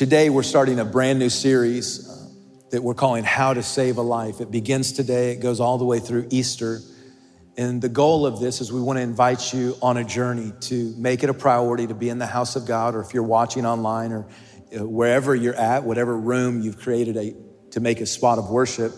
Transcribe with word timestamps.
Today, 0.00 0.30
we're 0.30 0.42
starting 0.42 0.80
a 0.80 0.84
brand 0.86 1.18
new 1.18 1.28
series 1.28 2.08
uh, 2.08 2.26
that 2.70 2.82
we're 2.82 2.94
calling 2.94 3.22
How 3.22 3.52
to 3.52 3.62
Save 3.62 3.98
a 3.98 4.00
Life. 4.00 4.40
It 4.40 4.50
begins 4.50 4.92
today, 4.92 5.32
it 5.32 5.42
goes 5.42 5.60
all 5.60 5.76
the 5.76 5.84
way 5.84 5.98
through 5.98 6.26
Easter. 6.30 6.80
And 7.58 7.82
the 7.82 7.90
goal 7.90 8.24
of 8.24 8.40
this 8.40 8.62
is 8.62 8.72
we 8.72 8.80
want 8.80 8.96
to 8.96 9.02
invite 9.02 9.52
you 9.52 9.76
on 9.82 9.98
a 9.98 10.02
journey 10.02 10.54
to 10.60 10.94
make 10.96 11.22
it 11.22 11.28
a 11.28 11.34
priority 11.34 11.86
to 11.86 11.92
be 11.92 12.08
in 12.08 12.18
the 12.18 12.24
house 12.26 12.56
of 12.56 12.64
God, 12.64 12.94
or 12.94 13.02
if 13.02 13.12
you're 13.12 13.22
watching 13.22 13.66
online 13.66 14.12
or 14.12 14.26
uh, 14.74 14.88
wherever 14.88 15.34
you're 15.34 15.54
at, 15.54 15.84
whatever 15.84 16.16
room 16.16 16.62
you've 16.62 16.78
created 16.78 17.18
a, 17.18 17.34
to 17.72 17.80
make 17.80 18.00
a 18.00 18.06
spot 18.06 18.38
of 18.38 18.48
worship, 18.48 18.94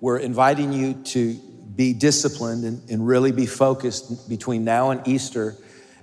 we're 0.00 0.18
inviting 0.18 0.72
you 0.72 0.94
to 0.94 1.34
be 1.74 1.92
disciplined 1.92 2.64
and, 2.64 2.88
and 2.88 3.04
really 3.04 3.32
be 3.32 3.46
focused 3.46 4.28
between 4.28 4.62
now 4.62 4.90
and 4.90 5.08
Easter 5.08 5.56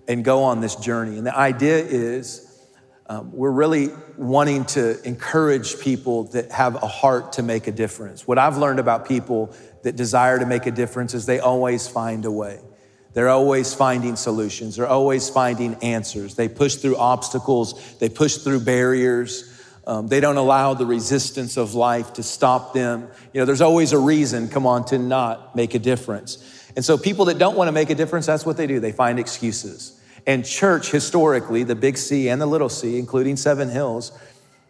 and 0.10 0.22
go 0.22 0.44
on 0.44 0.60
this 0.60 0.76
journey. 0.76 1.18
And 1.18 1.26
the 1.26 1.34
idea 1.34 1.78
is 1.78 2.43
um, 3.14 3.32
we're 3.32 3.52
really 3.52 3.90
wanting 4.18 4.66
to 4.66 5.00
encourage 5.08 5.80
people 5.80 6.24
that 6.26 6.52
have 6.52 6.82
a 6.82 6.88
heart 6.88 7.34
to 7.34 7.44
make 7.44 7.68
a 7.68 7.72
difference. 7.72 8.28
What 8.28 8.40
I've 8.40 8.58
learned 8.58 8.80
about 8.80 9.08
people 9.08 9.54
that 9.84 9.96
desire 9.96 10.40
to 10.40 10.48
make 10.48 10.66
a 10.66 10.72
difference 10.72 11.14
is 11.14 11.28
they 11.28 11.40
always 11.40 11.88
find 11.88 12.26
a 12.26 12.32
way. 12.32 12.60
They're 13.14 13.30
always 13.30 13.72
finding 13.76 14.16
solutions. 14.16 14.78
They're 14.78 14.88
always 14.88 15.30
finding 15.30 15.76
answers. 15.84 16.34
They 16.34 16.50
push 16.50 16.76
through 16.76 16.98
obstacles. 16.98 17.96
They 18.00 18.10
push 18.10 18.38
through 18.38 18.62
barriers. 18.62 19.62
Um, 19.86 20.08
they 20.08 20.20
don't 20.20 20.38
allow 20.38 20.74
the 20.74 20.88
resistance 20.88 21.56
of 21.56 21.76
life 21.76 22.14
to 22.14 22.24
stop 22.24 22.74
them. 22.74 23.10
You 23.32 23.42
know, 23.42 23.46
there's 23.46 23.62
always 23.62 23.94
a 23.94 24.00
reason, 24.00 24.48
come 24.50 24.66
on, 24.66 24.86
to 24.86 24.98
not 24.98 25.56
make 25.56 25.76
a 25.76 25.80
difference. 25.80 26.72
And 26.76 26.84
so 26.84 26.98
people 26.98 27.26
that 27.26 27.38
don't 27.38 27.56
want 27.56 27.68
to 27.68 27.74
make 27.74 27.92
a 27.92 27.96
difference, 27.96 28.26
that's 28.26 28.44
what 28.44 28.58
they 28.58 28.66
do. 28.66 28.80
They 28.80 28.92
find 28.92 29.20
excuses. 29.20 30.00
And 30.26 30.46
church, 30.46 30.92
historically, 30.92 31.64
the 31.64 31.76
big 31.76 31.98
C 31.98 32.30
and 32.30 32.42
the 32.42 32.46
little 32.46 32.70
c, 32.70 32.98
including 32.98 33.36
Seven 33.36 33.70
Hills, 33.70 34.12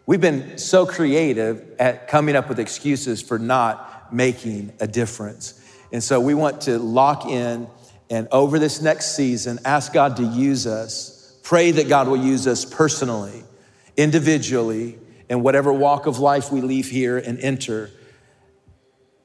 we've 0.06 0.20
been 0.20 0.58
so 0.58 0.84
creative 0.84 1.76
at 1.78 2.08
coming 2.08 2.34
up 2.34 2.48
with 2.48 2.58
excuses 2.58 3.22
for 3.22 3.38
not 3.38 4.12
making 4.12 4.72
a 4.80 4.86
difference. 4.86 5.60
And 5.92 6.02
so 6.02 6.20
we 6.20 6.34
want 6.34 6.62
to 6.62 6.78
lock 6.78 7.26
in 7.26 7.68
and 8.10 8.28
over 8.30 8.58
this 8.58 8.82
next 8.82 9.16
season, 9.16 9.58
ask 9.64 9.92
God 9.92 10.16
to 10.18 10.22
use 10.22 10.66
us. 10.66 11.38
Pray 11.42 11.70
that 11.72 11.88
God 11.88 12.08
will 12.08 12.22
use 12.22 12.46
us 12.46 12.64
personally, 12.64 13.44
individually, 13.96 14.98
in 15.28 15.42
whatever 15.42 15.72
walk 15.72 16.06
of 16.06 16.18
life 16.18 16.52
we 16.52 16.60
leave 16.60 16.88
here 16.88 17.18
and 17.18 17.38
enter. 17.40 17.90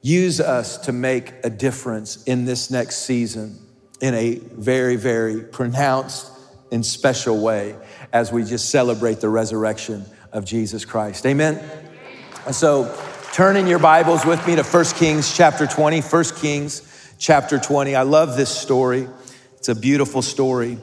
Use 0.02 0.40
us 0.40 0.78
to 0.78 0.92
make 0.92 1.34
a 1.44 1.50
difference 1.50 2.22
in 2.24 2.46
this 2.46 2.70
next 2.70 3.04
season 3.04 3.58
in 4.00 4.14
a 4.14 4.34
very, 4.34 4.96
very 4.96 5.42
pronounced 5.42 6.30
and 6.72 6.84
special 6.84 7.42
way 7.42 7.76
as 8.12 8.32
we 8.32 8.44
just 8.44 8.70
celebrate 8.70 9.20
the 9.20 9.28
resurrection 9.28 10.04
of 10.32 10.44
Jesus 10.44 10.84
Christ. 10.84 11.26
Amen. 11.26 11.62
And 12.46 12.54
so 12.54 12.96
turn 13.32 13.56
in 13.56 13.66
your 13.66 13.78
Bibles 13.78 14.24
with 14.24 14.44
me 14.46 14.56
to 14.56 14.62
1 14.62 14.84
Kings 14.96 15.36
chapter 15.36 15.66
20. 15.66 16.00
1 16.00 16.24
Kings 16.36 17.14
chapter 17.18 17.58
20. 17.58 17.94
I 17.94 18.02
love 18.02 18.36
this 18.36 18.50
story. 18.50 19.06
It's 19.56 19.68
a 19.68 19.74
beautiful 19.74 20.22
story. 20.22 20.78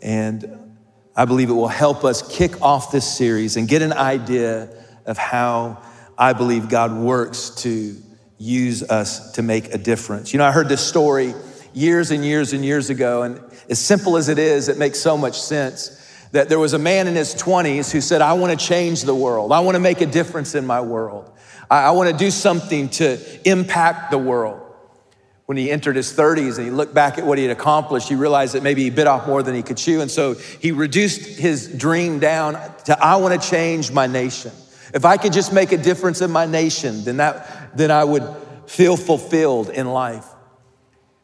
And 0.00 0.76
I 1.16 1.24
believe 1.24 1.50
it 1.50 1.54
will 1.54 1.68
help 1.68 2.04
us 2.04 2.36
kick 2.36 2.62
off 2.62 2.92
this 2.92 3.10
series 3.16 3.56
and 3.56 3.68
get 3.68 3.82
an 3.82 3.92
idea 3.92 4.68
of 5.04 5.18
how 5.18 5.82
I 6.16 6.32
believe 6.32 6.68
God 6.68 6.96
works 6.96 7.50
to 7.62 7.96
use 8.38 8.82
us 8.82 9.32
to 9.32 9.42
make 9.42 9.74
a 9.74 9.78
difference. 9.78 10.32
You 10.32 10.38
know, 10.38 10.44
I 10.44 10.52
heard 10.52 10.68
this 10.68 10.86
story 10.86 11.34
years 11.72 12.10
and 12.10 12.24
years 12.24 12.52
and 12.52 12.64
years 12.64 12.90
ago. 12.90 13.22
And 13.22 13.40
as 13.68 13.78
simple 13.78 14.16
as 14.16 14.28
it 14.28 14.38
is, 14.38 14.68
it 14.68 14.78
makes 14.78 14.98
so 14.98 15.16
much 15.16 15.40
sense 15.40 15.98
that 16.32 16.48
there 16.48 16.58
was 16.58 16.72
a 16.72 16.78
man 16.78 17.06
in 17.06 17.14
his 17.14 17.34
20s 17.34 17.90
who 17.92 18.00
said, 18.00 18.22
I 18.22 18.32
want 18.32 18.58
to 18.58 18.66
change 18.66 19.02
the 19.02 19.14
world. 19.14 19.52
I 19.52 19.60
want 19.60 19.76
to 19.76 19.80
make 19.80 20.00
a 20.00 20.06
difference 20.06 20.54
in 20.54 20.66
my 20.66 20.80
world. 20.80 21.30
I, 21.70 21.84
I 21.84 21.90
want 21.90 22.10
to 22.10 22.16
do 22.16 22.30
something 22.30 22.88
to 22.90 23.18
impact 23.48 24.10
the 24.10 24.18
world. 24.18 24.60
When 25.46 25.58
he 25.58 25.70
entered 25.70 25.96
his 25.96 26.12
30s 26.12 26.56
and 26.56 26.64
he 26.64 26.70
looked 26.70 26.94
back 26.94 27.18
at 27.18 27.26
what 27.26 27.36
he 27.36 27.44
had 27.44 27.56
accomplished, 27.56 28.08
he 28.08 28.14
realized 28.14 28.54
that 28.54 28.62
maybe 28.62 28.84
he 28.84 28.90
bit 28.90 29.06
off 29.06 29.26
more 29.26 29.42
than 29.42 29.54
he 29.54 29.62
could 29.62 29.76
chew. 29.76 30.00
And 30.00 30.10
so 30.10 30.34
he 30.34 30.72
reduced 30.72 31.38
his 31.38 31.68
dream 31.68 32.18
down 32.18 32.54
to, 32.84 32.98
I 33.04 33.16
want 33.16 33.40
to 33.40 33.50
change 33.50 33.90
my 33.90 34.06
nation. 34.06 34.52
If 34.94 35.04
I 35.04 35.16
could 35.16 35.32
just 35.32 35.52
make 35.52 35.72
a 35.72 35.76
difference 35.76 36.22
in 36.22 36.30
my 36.30 36.46
nation, 36.46 37.04
then, 37.04 37.18
that, 37.18 37.76
then 37.76 37.90
I 37.90 38.04
would 38.04 38.22
feel 38.66 38.96
fulfilled 38.96 39.68
in 39.68 39.88
life. 39.88 40.26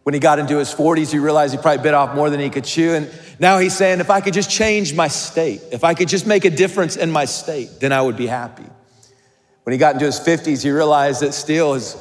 When 0.09 0.15
he 0.15 0.21
got 0.21 0.39
into 0.39 0.57
his 0.57 0.75
40s, 0.75 1.13
he 1.13 1.19
realized 1.19 1.53
he 1.53 1.61
probably 1.61 1.83
bit 1.83 1.93
off 1.93 2.15
more 2.15 2.31
than 2.31 2.41
he 2.41 2.49
could 2.49 2.65
chew. 2.65 2.95
And 2.95 3.11
now 3.39 3.59
he's 3.59 3.77
saying, 3.77 4.01
if 4.01 4.09
I 4.09 4.23
could 4.23 4.33
just 4.33 4.49
change 4.49 4.95
my 4.95 5.07
state, 5.07 5.61
if 5.71 5.85
I 5.85 5.93
could 5.93 6.09
just 6.09 6.27
make 6.27 6.47
a 6.47 6.51
difference 6.51 6.97
in 6.97 7.11
my 7.11 7.27
state, 7.27 7.69
then 7.81 7.93
I 7.93 8.01
would 8.01 8.17
be 8.17 8.27
happy. 8.27 8.65
When 9.65 9.73
he 9.73 9.79
got 9.79 9.93
into 9.93 10.07
his 10.07 10.19
50s, 10.19 10.63
he 10.63 10.71
realized 10.71 11.21
that 11.21 11.35
still 11.35 11.75
his 11.75 11.95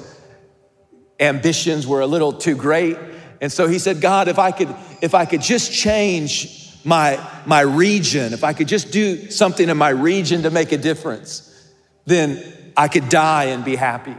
ambitions 1.19 1.85
were 1.85 1.99
a 1.99 2.07
little 2.07 2.31
too 2.31 2.55
great. 2.55 2.97
And 3.41 3.51
so 3.51 3.67
he 3.67 3.77
said, 3.77 3.99
God, 3.99 4.29
if 4.29 4.39
I 4.39 4.51
could, 4.51 4.73
if 5.01 5.13
I 5.13 5.25
could 5.25 5.41
just 5.41 5.73
change 5.73 6.77
my, 6.85 7.19
my 7.45 7.59
region, 7.59 8.31
if 8.31 8.45
I 8.45 8.53
could 8.53 8.69
just 8.69 8.89
do 8.89 9.29
something 9.31 9.67
in 9.67 9.75
my 9.75 9.89
region 9.89 10.43
to 10.43 10.49
make 10.49 10.71
a 10.71 10.77
difference, 10.77 11.73
then 12.05 12.41
I 12.77 12.87
could 12.87 13.09
die 13.09 13.47
and 13.47 13.65
be 13.65 13.75
happy. 13.75 14.15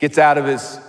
Gets 0.00 0.18
out 0.18 0.38
of 0.38 0.46
his 0.46 0.80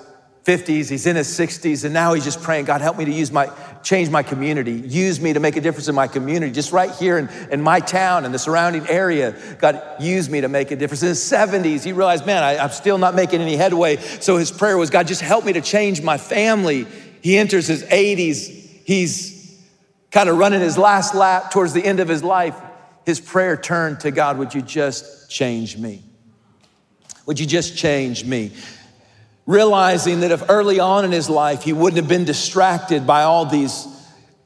50s, 0.46 0.90
he's 0.90 1.08
in 1.08 1.16
his 1.16 1.28
60s, 1.28 1.86
and 1.86 1.94
now 1.94 2.14
he's 2.14 2.24
just 2.24 2.40
praying, 2.44 2.66
God, 2.66 2.80
help 2.80 3.00
me 3.00 3.06
to 3.06 3.12
use 3.12 3.32
my, 3.32 3.50
change 3.82 4.12
my 4.12 4.22
community. 4.22 4.74
Use 4.74 5.20
me 5.20 5.34
to 5.34 5.40
make 5.40 5.56
a 5.56 5.62
difference 5.62 5.88
in 5.88 5.96
my 5.96 6.08
community, 6.08 6.52
just 6.52 6.72
right 6.72 6.92
here 6.92 7.18
in, 7.18 7.30
in 7.50 7.64
my 7.64 7.80
town 7.80 8.26
and 8.26 8.34
the 8.34 8.38
surrounding 8.38 8.88
area. 8.88 9.36
God, 9.58 9.82
use 10.00 10.30
me 10.30 10.42
to 10.42 10.48
make 10.48 10.70
a 10.70 10.76
difference. 10.76 11.02
In 11.02 11.10
his 11.10 11.20
70s, 11.20 11.84
he 11.84 11.94
realized, 11.94 12.28
man, 12.28 12.44
I, 12.44 12.60
I'm 12.60 12.70
still 12.70 13.00
not 13.00 13.16
making 13.16 13.42
any 13.42 13.56
headway. 13.56 13.98
So 13.98 14.38
his 14.38 14.52
prayer 14.52 14.78
was, 14.78 14.92
God, 14.92 15.08
just 15.08 15.22
help 15.22 15.46
me 15.46 15.54
to 15.54 15.62
change 15.62 16.04
my 16.04 16.20
family. 16.20 16.86
He 17.22 17.38
enters 17.38 17.66
his 17.66 17.84
80s. 17.84 18.84
He's 18.86 19.60
kind 20.12 20.30
of 20.30 20.38
running 20.38 20.62
his 20.62 20.78
last 20.78 21.16
lap 21.16 21.50
towards 21.50 21.74
the 21.74 21.84
end 21.84 22.00
of 22.00 22.08
his 22.08 22.24
life. 22.24 22.56
His 23.04 23.20
prayer 23.20 23.58
turned 23.58 24.02
to 24.02 24.12
God, 24.12 24.38
would 24.38 24.54
you 24.54 24.62
just 24.62 25.28
change 25.28 25.76
me? 25.76 26.04
Would 27.26 27.40
you 27.40 27.48
just 27.48 27.76
change 27.76 28.24
me? 28.24 28.52
Realizing 29.46 30.22
that 30.22 30.32
if 30.32 30.50
early 30.50 30.80
on 30.80 31.06
in 31.06 31.12
his 31.12 31.30
life 31.30 31.64
he 31.64 31.74
wouldn't 31.74 31.98
have 31.98 32.10
been 32.10 32.26
distracted 32.26 33.06
by 33.06 33.24
all 33.24 33.46
these 33.46 33.88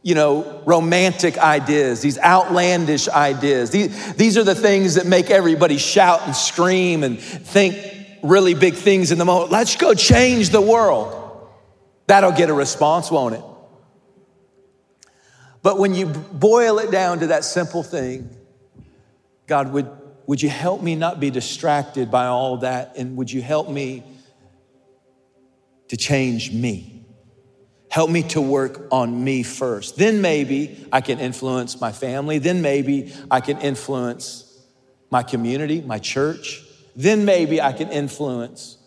you 0.02 0.16
know, 0.16 0.62
romantic 0.66 1.38
ideas, 1.38 2.02
these 2.02 2.18
outlandish 2.20 3.10
ideas. 3.10 3.70
These, 3.72 4.14
these 4.14 4.38
are 4.38 4.44
the 4.44 4.56
things 4.56 4.96
that 4.96 5.06
make 5.06 5.30
everybody 5.30 5.78
shout 5.78 6.22
and 6.26 6.36
scream 6.36 7.04
and 7.04 7.20
think 7.20 7.76
really 8.24 8.54
big 8.54 8.76
things 8.76 9.12
in 9.12 9.18
the 9.18 9.26
moment. 9.26 9.52
Let's 9.52 9.76
go 9.76 9.94
change 9.94 10.50
the 10.50 10.62
world. 10.62 11.48
That'll 12.08 12.32
get 12.32 12.50
a 12.50 12.54
response, 12.54 13.12
won't 13.12 13.36
it? 13.36 13.44
But 15.62 15.78
when 15.78 15.94
you 15.94 16.06
boil 16.06 16.80
it 16.80 16.92
down 16.92 17.20
to 17.20 17.28
that 17.28 17.44
simple 17.44 17.84
thing, 17.84 18.30
God, 19.48 19.74
would, 19.74 19.90
would 20.26 20.42
you 20.42 20.50
help 20.50 20.82
me 20.82 20.96
not 20.96 21.20
be 21.20 21.30
distracted 21.30 22.10
by 22.10 22.28
all 22.28 22.58
that? 22.58 22.96
And 22.96 23.18
would 23.18 23.30
you 23.30 23.42
help 23.42 23.70
me 23.70 24.04
to 25.90 25.98
change 25.98 26.52
me. 26.52 27.06
Help 27.90 28.10
me 28.10 28.24
to 28.24 28.42
work 28.42 28.88
on 28.92 29.24
me 29.24 29.44
first. 29.44 29.98
Then 29.98 30.22
maybe 30.22 30.88
I 30.92 31.02
can 31.02 31.20
influence 31.20 31.82
my 31.82 31.92
family. 31.92 32.38
Then 32.38 32.62
maybe 32.62 33.14
I 33.30 33.42
can 33.42 33.60
influence 33.60 34.46
my 35.10 35.24
community, 35.24 35.82
my 35.82 35.98
church. 35.98 36.64
Then 36.96 37.26
maybe 37.26 37.62
I 37.62 37.74
can 37.74 37.90
influence 37.90 38.78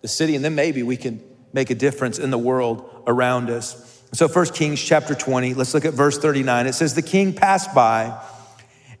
the 0.00 0.08
city. 0.08 0.34
And 0.34 0.44
then 0.44 0.54
maybe 0.54 0.82
we 0.82 0.96
can 0.96 1.22
make 1.52 1.70
a 1.70 1.74
difference 1.74 2.18
in 2.18 2.30
the 2.30 2.38
world 2.38 3.04
around 3.06 3.50
us. 3.50 4.02
So, 4.12 4.28
First 4.28 4.54
Kings 4.54 4.80
chapter 4.80 5.14
20, 5.14 5.54
let's 5.54 5.74
look 5.74 5.84
at 5.84 5.92
verse 5.92 6.16
39. 6.16 6.66
It 6.66 6.74
says, 6.74 6.94
The 6.94 7.02
king 7.02 7.34
passed 7.34 7.74
by 7.74 8.18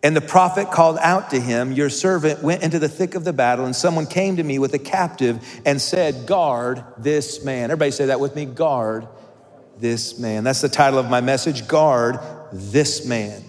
and 0.06 0.14
the 0.14 0.20
prophet 0.20 0.70
called 0.70 0.98
out 1.00 1.30
to 1.30 1.40
him, 1.40 1.72
Your 1.72 1.90
servant 1.90 2.40
went 2.40 2.62
into 2.62 2.78
the 2.78 2.88
thick 2.88 3.16
of 3.16 3.24
the 3.24 3.32
battle, 3.32 3.64
and 3.64 3.74
someone 3.74 4.06
came 4.06 4.36
to 4.36 4.42
me 4.44 4.60
with 4.60 4.72
a 4.72 4.78
captive 4.78 5.44
and 5.66 5.80
said, 5.80 6.28
Guard 6.28 6.84
this 6.96 7.44
man. 7.44 7.72
Everybody 7.72 7.90
say 7.90 8.06
that 8.06 8.20
with 8.20 8.36
me 8.36 8.44
guard 8.44 9.08
this 9.80 10.16
man. 10.16 10.44
That's 10.44 10.60
the 10.60 10.68
title 10.68 11.00
of 11.00 11.10
my 11.10 11.20
message 11.20 11.66
Guard 11.66 12.20
this 12.52 13.04
man. 13.04 13.42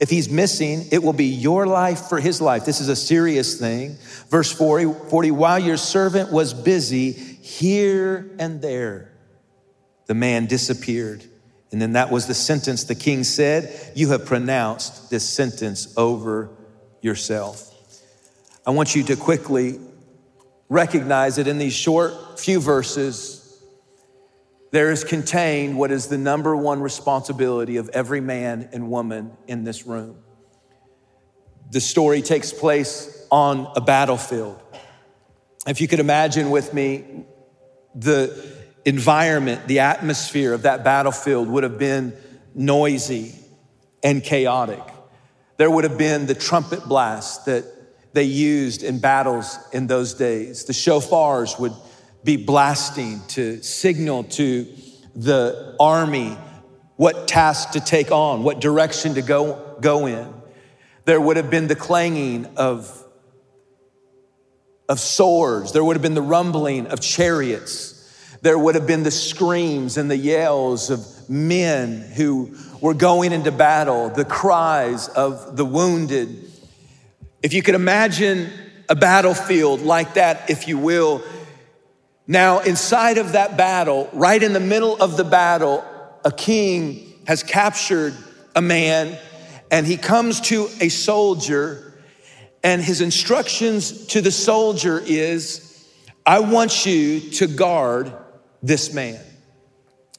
If 0.00 0.10
he's 0.10 0.30
missing, 0.30 0.84
it 0.92 1.02
will 1.02 1.12
be 1.12 1.26
your 1.26 1.66
life 1.66 2.02
for 2.02 2.20
his 2.20 2.40
life. 2.40 2.64
This 2.64 2.80
is 2.80 2.88
a 2.88 2.94
serious 2.94 3.58
thing. 3.58 3.96
Verse 4.30 4.52
40, 4.52 5.08
40 5.10 5.32
while 5.32 5.58
your 5.58 5.76
servant 5.76 6.30
was 6.30 6.54
busy 6.54 7.10
here 7.10 8.30
and 8.38 8.62
there, 8.62 9.10
the 10.06 10.14
man 10.14 10.46
disappeared. 10.46 11.24
And 11.72 11.82
then 11.82 11.92
that 11.92 12.10
was 12.10 12.26
the 12.26 12.34
sentence 12.34 12.84
the 12.84 12.94
king 12.94 13.24
said, 13.24 13.92
You 13.94 14.10
have 14.10 14.24
pronounced 14.24 15.10
this 15.10 15.28
sentence 15.28 15.92
over 15.96 16.50
yourself. 17.00 17.72
I 18.66 18.70
want 18.70 18.94
you 18.94 19.02
to 19.04 19.16
quickly 19.16 19.78
recognize 20.68 21.36
that 21.36 21.46
in 21.46 21.58
these 21.58 21.72
short 21.72 22.38
few 22.38 22.60
verses, 22.60 23.62
there 24.72 24.90
is 24.90 25.04
contained 25.04 25.78
what 25.78 25.90
is 25.90 26.08
the 26.08 26.18
number 26.18 26.56
one 26.56 26.80
responsibility 26.80 27.76
of 27.76 27.88
every 27.90 28.20
man 28.20 28.68
and 28.72 28.90
woman 28.90 29.32
in 29.46 29.64
this 29.64 29.86
room. 29.86 30.16
the 31.70 31.80
story 31.80 32.22
takes 32.22 32.52
place 32.52 33.26
on 33.30 33.66
a 33.74 33.80
battlefield. 33.80 34.60
If 35.66 35.80
you 35.80 35.88
could 35.88 35.98
imagine 35.98 36.50
with 36.50 36.72
me, 36.72 37.24
the 37.94 38.55
environment, 38.86 39.66
the 39.66 39.80
atmosphere 39.80 40.54
of 40.54 40.62
that 40.62 40.84
battlefield 40.84 41.48
would 41.48 41.64
have 41.64 41.78
been 41.78 42.14
noisy 42.54 43.34
and 44.02 44.22
chaotic. 44.22 44.82
There 45.58 45.70
would 45.70 45.84
have 45.84 45.98
been 45.98 46.26
the 46.26 46.34
trumpet 46.34 46.84
blast 46.84 47.46
that 47.46 47.64
they 48.14 48.22
used 48.22 48.82
in 48.82 49.00
battles 49.00 49.58
in 49.72 49.88
those 49.88 50.14
days. 50.14 50.64
The 50.64 50.72
shofars 50.72 51.58
would 51.58 51.72
be 52.24 52.36
blasting 52.36 53.20
to 53.28 53.62
signal 53.62 54.24
to 54.24 54.66
the 55.14 55.76
army 55.80 56.36
what 56.96 57.28
task 57.28 57.72
to 57.72 57.80
take 57.80 58.10
on, 58.10 58.42
what 58.42 58.60
direction 58.60 59.14
to 59.14 59.22
go, 59.22 59.76
go 59.80 60.06
in. 60.06 60.32
There 61.04 61.20
would 61.20 61.36
have 61.36 61.50
been 61.50 61.66
the 61.66 61.76
clanging 61.76 62.46
of, 62.56 63.04
of 64.88 64.98
swords. 65.00 65.72
There 65.72 65.84
would 65.84 65.96
have 65.96 66.02
been 66.02 66.14
the 66.14 66.22
rumbling 66.22 66.86
of 66.86 67.00
chariots. 67.00 67.95
There 68.46 68.56
would 68.56 68.76
have 68.76 68.86
been 68.86 69.02
the 69.02 69.10
screams 69.10 69.96
and 69.96 70.08
the 70.08 70.16
yells 70.16 70.88
of 70.88 71.28
men 71.28 72.00
who 72.00 72.56
were 72.80 72.94
going 72.94 73.32
into 73.32 73.50
battle, 73.50 74.08
the 74.08 74.24
cries 74.24 75.08
of 75.08 75.56
the 75.56 75.64
wounded. 75.64 76.48
If 77.42 77.52
you 77.54 77.62
could 77.62 77.74
imagine 77.74 78.48
a 78.88 78.94
battlefield 78.94 79.82
like 79.82 80.14
that, 80.14 80.48
if 80.48 80.68
you 80.68 80.78
will, 80.78 81.24
now 82.28 82.60
inside 82.60 83.18
of 83.18 83.32
that 83.32 83.56
battle, 83.56 84.08
right 84.12 84.40
in 84.40 84.52
the 84.52 84.60
middle 84.60 84.96
of 85.02 85.16
the 85.16 85.24
battle, 85.24 85.84
a 86.24 86.30
king 86.30 87.14
has 87.26 87.42
captured 87.42 88.14
a 88.54 88.62
man 88.62 89.18
and 89.72 89.84
he 89.84 89.96
comes 89.96 90.40
to 90.42 90.68
a 90.80 90.88
soldier 90.88 92.00
and 92.62 92.80
his 92.80 93.00
instructions 93.00 94.06
to 94.06 94.20
the 94.20 94.30
soldier 94.30 95.02
is 95.04 95.84
I 96.24 96.38
want 96.38 96.86
you 96.86 97.18
to 97.32 97.48
guard 97.48 98.12
this 98.62 98.92
man. 98.92 99.20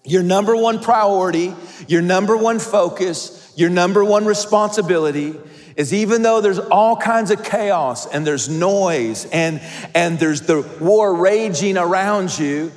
Your 0.04 0.24
number 0.24 0.56
one 0.56 0.80
priority, 0.80 1.54
your 1.88 2.01
number 2.01 2.38
one 2.38 2.60
focus, 2.60 3.51
your 3.56 3.69
number 3.69 4.04
one 4.04 4.25
responsibility 4.25 5.36
is 5.75 5.94
even 5.94 6.24
though 6.24 6.42
there's 6.42 6.60
all 6.60 6.98
kinds 6.98 7.30
of 7.30 7.44
chaos 7.44 8.07
and 8.07 8.25
there's 8.25 8.50
noise 8.50 9.25
and, 9.31 9.62
and 9.94 10.18
there's 10.18 10.42
the 10.42 10.62
war 10.81 11.13
raging 11.16 11.78
around 11.78 12.38
you, 12.38 12.72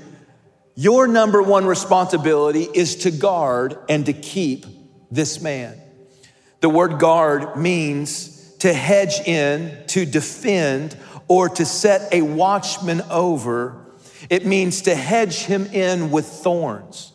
your 0.74 1.06
number 1.06 1.42
one 1.42 1.66
responsibility 1.66 2.62
is 2.62 2.96
to 2.96 3.10
guard 3.10 3.76
and 3.88 4.06
to 4.06 4.12
keep 4.12 4.66
this 5.10 5.40
man. 5.40 5.80
The 6.60 6.68
word 6.68 6.98
guard 6.98 7.56
means 7.56 8.54
to 8.58 8.72
hedge 8.72 9.20
in, 9.26 9.86
to 9.88 10.04
defend, 10.04 10.96
or 11.26 11.48
to 11.48 11.64
set 11.64 12.12
a 12.12 12.22
watchman 12.22 13.00
over. 13.10 13.89
It 14.30 14.46
means 14.46 14.82
to 14.82 14.94
hedge 14.94 15.40
him 15.40 15.66
in 15.66 16.10
with 16.10 16.24
thorns. 16.24 17.12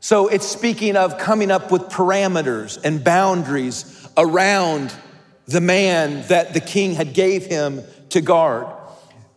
So 0.00 0.28
it's 0.28 0.46
speaking 0.46 0.96
of 0.96 1.16
coming 1.16 1.50
up 1.50 1.70
with 1.72 1.82
parameters 1.82 2.78
and 2.84 3.02
boundaries 3.02 4.06
around 4.16 4.94
the 5.46 5.60
man 5.60 6.26
that 6.28 6.52
the 6.52 6.60
king 6.60 6.94
had 6.94 7.14
gave 7.14 7.46
him 7.46 7.82
to 8.10 8.20
guard. 8.20 8.66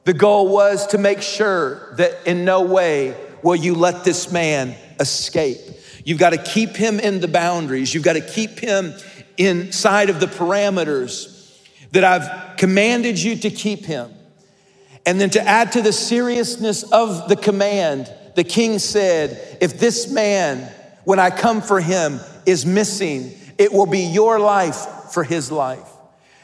The 0.06 0.14
goal 0.14 0.50
was 0.50 0.88
to 0.88 0.98
make 0.98 1.22
sure 1.22 1.94
that 1.96 2.28
in 2.28 2.46
no 2.46 2.64
way 2.64 3.16
will 3.44 3.56
you 3.56 3.76
let 3.76 4.04
this 4.04 4.32
man 4.32 4.76
escape. 5.00 5.60
You've 6.04 6.18
got 6.18 6.32
to 6.32 6.38
keep 6.38 6.76
him 6.76 7.00
in 7.00 7.20
the 7.20 7.28
boundaries. 7.28 7.94
You've 7.94 8.04
got 8.04 8.14
to 8.14 8.22
keep 8.22 8.60
him 8.60 8.94
inside 9.38 10.10
of 10.10 10.20
the 10.20 10.26
parameters 10.26 11.36
that 11.92 12.04
I've 12.04 12.58
commanded 12.58 13.20
you 13.20 13.36
to 13.38 13.50
keep 13.50 13.86
him. 13.86 14.12
And 15.10 15.20
then 15.20 15.32
to 15.32 15.42
add 15.42 15.72
to 15.72 15.82
the 15.82 15.92
seriousness 15.92 16.84
of 16.84 17.30
the 17.30 17.36
command, 17.36 18.14
the 18.36 18.44
king 18.44 18.78
said, 18.78 19.58
If 19.60 19.80
this 19.80 20.12
man, 20.12 20.72
when 21.04 21.18
I 21.18 21.32
come 21.32 21.64
for 21.64 21.80
him, 21.80 22.20
is 22.46 22.64
missing, 22.64 23.36
it 23.58 23.74
will 23.74 23.88
be 23.88 24.02
your 24.02 24.40
life 24.40 24.76
for 25.12 25.24
his 25.24 25.52
life. 25.52 25.90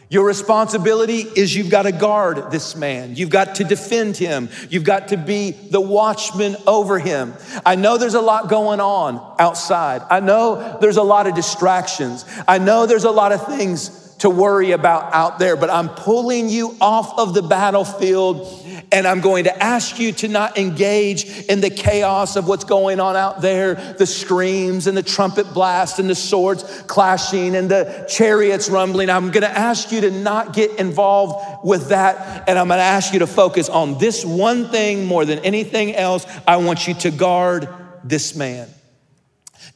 Your 0.09 0.25
responsibility 0.25 1.19
is 1.19 1.55
you've 1.55 1.69
got 1.69 1.83
to 1.83 1.91
guard 1.91 2.49
this 2.49 2.75
man. 2.75 3.15
You've 3.15 3.29
got 3.29 3.53
to 3.55 3.63
defend 3.63 4.17
him. 4.17 4.49
You've 4.71 4.83
got 4.83 5.09
to 5.09 5.17
be 5.17 5.51
the 5.51 5.81
watchman 5.81 6.55
over 6.65 6.97
him. 6.97 7.35
I 7.63 7.75
know 7.75 7.99
there's 7.99 8.15
a 8.15 8.21
lot 8.21 8.49
going 8.49 8.79
on 8.79 9.35
outside. 9.37 10.01
I 10.09 10.21
know 10.21 10.79
there's 10.81 10.97
a 10.97 11.03
lot 11.03 11.27
of 11.27 11.35
distractions. 11.35 12.25
I 12.47 12.57
know 12.57 12.87
there's 12.87 13.03
a 13.03 13.11
lot 13.11 13.31
of 13.31 13.45
things 13.45 14.04
to 14.25 14.29
worry 14.31 14.71
about 14.71 15.13
out 15.13 15.37
there, 15.37 15.55
but 15.55 15.69
I'm 15.69 15.87
pulling 15.87 16.49
you 16.49 16.75
off 16.81 17.19
of 17.19 17.35
the 17.35 17.43
battlefield 17.43 18.65
and 18.91 19.07
I'm 19.07 19.21
going 19.21 19.43
to 19.43 19.63
ask 19.63 19.99
you 19.99 20.13
to 20.13 20.27
not 20.27 20.57
engage 20.57 21.25
in 21.47 21.61
the 21.61 21.69
chaos 21.69 22.35
of 22.35 22.47
what's 22.47 22.63
going 22.63 22.99
on 22.99 23.15
out 23.15 23.41
there 23.41 23.75
the 23.75 24.07
screams 24.07 24.87
and 24.87 24.97
the 24.97 25.03
trumpet 25.03 25.53
blast 25.53 25.99
and 25.99 26.09
the 26.09 26.15
swords 26.15 26.63
clashing 26.87 27.55
and 27.55 27.69
the 27.69 28.07
chariots 28.09 28.67
rumbling. 28.67 29.11
I'm 29.11 29.29
going 29.29 29.43
to 29.43 29.57
ask 29.57 29.91
you 29.91 30.01
to 30.01 30.09
not 30.09 30.53
get 30.53 30.79
involved 30.79 31.63
with 31.63 31.89
that. 31.89 32.49
And 32.49 32.57
I'm 32.57 32.67
going 32.67 32.79
to 32.79 32.83
ask 32.83 33.13
you 33.13 33.19
to 33.19 33.27
focus 33.27 33.69
on 33.69 33.99
this 33.99 34.25
one 34.25 34.69
thing 34.69 35.05
more 35.05 35.25
than 35.25 35.37
anything 35.39 35.95
else. 35.95 36.25
I 36.47 36.57
want 36.57 36.87
you 36.87 36.95
to 36.95 37.11
guard 37.11 37.69
this 38.03 38.35
man. 38.35 38.69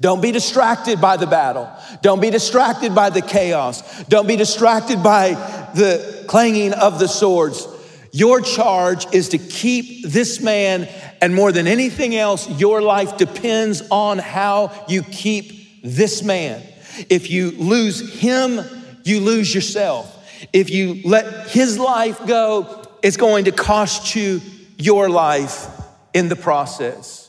Don't 0.02 0.22
be 0.22 0.32
distracted 0.32 1.02
by 1.02 1.18
the 1.18 1.28
battle. 1.28 1.70
Don't 2.02 2.22
be 2.22 2.30
distracted 2.30 2.96
by 2.96 3.10
the 3.10 3.22
chaos. 3.22 4.04
Don't 4.06 4.28
be 4.28 4.38
distracted 4.38 5.04
by 5.04 5.34
the 5.76 6.24
clanging 6.28 6.74
of 6.74 7.00
the 7.00 7.08
swords. 7.08 7.68
Your 8.12 8.42
charge 8.42 9.14
is 9.14 9.30
to 9.30 9.38
keep 9.38 10.06
this 10.06 10.40
man, 10.40 10.88
and 11.22 11.36
more 11.36 11.52
than 11.52 11.68
anything 11.68 12.16
else, 12.16 12.50
your 12.60 12.82
life 12.82 13.18
depends 13.18 13.84
on 13.92 14.18
how 14.18 14.86
you 14.88 15.04
keep 15.04 15.84
this 15.84 16.24
man. 16.24 16.64
If 17.10 17.30
you 17.30 17.52
lose 17.52 18.20
him, 18.20 18.62
you 19.04 19.20
lose 19.20 19.54
yourself. 19.54 20.16
If 20.54 20.70
you 20.70 21.02
let 21.04 21.50
his 21.50 21.78
life 21.78 22.26
go, 22.26 22.84
it's 23.04 23.18
going 23.18 23.46
to 23.46 23.52
cost 23.52 24.16
you 24.16 24.42
your 24.78 25.10
life 25.10 25.68
in 26.14 26.30
the 26.30 26.36
process. 26.36 27.29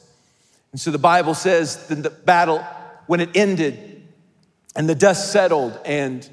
And 0.73 0.81
so 0.81 0.91
the 0.91 0.99
Bible 0.99 1.35
says 1.35 1.89
that 1.89 2.03
the 2.03 2.11
battle, 2.11 2.61
when 3.07 3.21
it 3.21 3.31
ended 3.35 4.03
and 4.77 4.89
the 4.89 4.95
dust 4.95 5.33
settled 5.33 5.79
and 5.85 6.29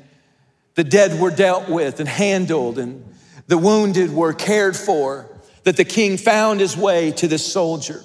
the 0.76 0.84
dead 0.84 1.20
were 1.20 1.32
dealt 1.32 1.70
with 1.70 2.00
and 2.00 2.08
handled 2.08 2.78
and 2.78 3.04
the 3.48 3.58
wounded 3.58 4.14
were 4.14 4.34
cared 4.34 4.76
for, 4.76 5.28
that 5.64 5.76
the 5.76 5.86
king 5.86 6.18
found 6.18 6.60
his 6.60 6.78
way 6.78 7.12
to 7.12 7.28
this 7.28 7.46
soldier. 7.52 8.04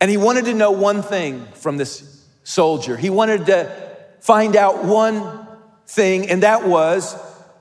And 0.00 0.10
he 0.10 0.16
wanted 0.16 0.44
to 0.46 0.54
know 0.54 0.70
one 0.70 1.02
thing 1.02 1.46
from 1.54 1.76
this 1.76 2.24
soldier. 2.44 2.96
He 2.96 3.10
wanted 3.10 3.46
to 3.46 3.96
find 4.20 4.56
out 4.56 4.84
one 4.84 5.46
thing, 5.86 6.30
and 6.30 6.42
that 6.42 6.66
was, 6.66 7.14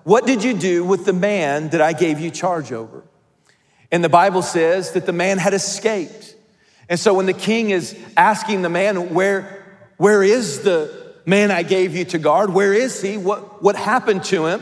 What 0.03 0.25
did 0.25 0.43
you 0.43 0.53
do 0.53 0.83
with 0.83 1.05
the 1.05 1.13
man 1.13 1.69
that 1.69 1.81
I 1.81 1.93
gave 1.93 2.19
you 2.19 2.29
charge 2.29 2.71
over? 2.71 3.03
And 3.91 4.03
the 4.03 4.09
Bible 4.09 4.41
says 4.41 4.91
that 4.91 5.05
the 5.05 5.13
man 5.13 5.37
had 5.37 5.53
escaped. 5.53 6.34
And 6.89 6.99
so 6.99 7.13
when 7.13 7.25
the 7.25 7.33
king 7.33 7.71
is 7.71 7.97
asking 8.15 8.61
the 8.61 8.69
man, 8.69 9.13
Where, 9.13 9.65
where 9.97 10.23
is 10.23 10.61
the 10.61 11.13
man 11.25 11.51
I 11.51 11.63
gave 11.63 11.95
you 11.95 12.05
to 12.05 12.19
guard? 12.19 12.53
Where 12.53 12.73
is 12.73 13.01
he? 13.01 13.17
What, 13.17 13.63
what 13.63 13.75
happened 13.75 14.23
to 14.25 14.45
him? 14.45 14.61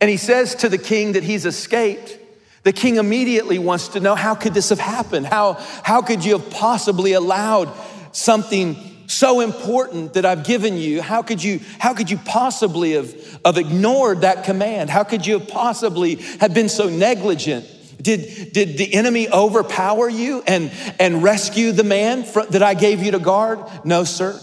and 0.00 0.08
he 0.08 0.16
says 0.16 0.54
to 0.56 0.68
the 0.68 0.78
king 0.78 1.12
that 1.12 1.22
he's 1.22 1.44
escaped, 1.44 2.18
the 2.62 2.72
king 2.72 2.96
immediately 2.96 3.58
wants 3.58 3.88
to 3.88 4.00
know 4.00 4.14
how 4.14 4.34
could 4.34 4.54
this 4.54 4.70
have 4.70 4.80
happened? 4.80 5.26
How, 5.26 5.54
how 5.82 6.02
could 6.02 6.24
you 6.24 6.38
have 6.38 6.50
possibly 6.50 7.12
allowed 7.12 7.70
something 8.12 8.76
so 9.06 9.40
important 9.40 10.14
that 10.14 10.24
I've 10.24 10.44
given 10.44 10.76
you? 10.76 11.02
How 11.02 11.22
could 11.22 11.42
you, 11.42 11.60
how 11.78 11.94
could 11.94 12.10
you 12.10 12.18
possibly 12.18 12.92
have, 12.92 13.14
have 13.44 13.58
ignored 13.58 14.22
that 14.22 14.44
command? 14.44 14.88
How 14.88 15.04
could 15.04 15.26
you 15.26 15.38
have 15.38 15.48
possibly 15.48 16.16
have 16.40 16.54
been 16.54 16.68
so 16.68 16.88
negligent? 16.88 17.66
Did, 18.02 18.52
did 18.52 18.78
the 18.78 18.94
enemy 18.94 19.28
overpower 19.28 20.08
you 20.08 20.42
and, 20.46 20.70
and 20.98 21.22
rescue 21.22 21.72
the 21.72 21.84
man 21.84 22.22
that 22.50 22.62
I 22.62 22.74
gave 22.74 23.02
you 23.02 23.12
to 23.12 23.18
guard? 23.18 23.60
No, 23.84 24.04
sir. 24.04 24.38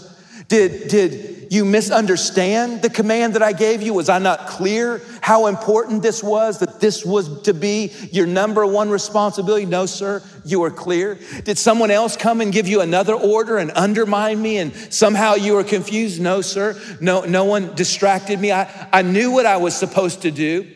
Did, 0.48 0.88
did 0.88 1.52
you 1.52 1.66
misunderstand 1.66 2.80
the 2.80 2.88
command 2.88 3.34
that 3.34 3.42
I 3.42 3.52
gave 3.52 3.82
you? 3.82 3.92
Was 3.92 4.08
I 4.08 4.18
not 4.18 4.46
clear 4.46 5.02
how 5.20 5.46
important 5.46 6.02
this 6.02 6.22
was, 6.22 6.60
that 6.60 6.80
this 6.80 7.04
was 7.04 7.42
to 7.42 7.52
be 7.52 7.92
your 8.12 8.26
number 8.26 8.64
one 8.64 8.88
responsibility? 8.88 9.66
No, 9.66 9.84
sir, 9.84 10.22
you 10.46 10.60
were 10.60 10.70
clear. 10.70 11.18
Did 11.44 11.58
someone 11.58 11.90
else 11.90 12.16
come 12.16 12.40
and 12.40 12.50
give 12.50 12.66
you 12.66 12.80
another 12.80 13.14
order 13.14 13.58
and 13.58 13.70
undermine 13.72 14.40
me 14.40 14.56
and 14.56 14.74
somehow 14.92 15.34
you 15.34 15.54
were 15.54 15.64
confused? 15.64 16.18
No, 16.18 16.40
sir. 16.40 16.80
No, 16.98 17.22
no 17.22 17.44
one 17.44 17.74
distracted 17.74 18.40
me. 18.40 18.50
I, 18.50 18.88
I 18.90 19.02
knew 19.02 19.30
what 19.30 19.44
I 19.44 19.58
was 19.58 19.76
supposed 19.76 20.22
to 20.22 20.30
do. 20.30 20.66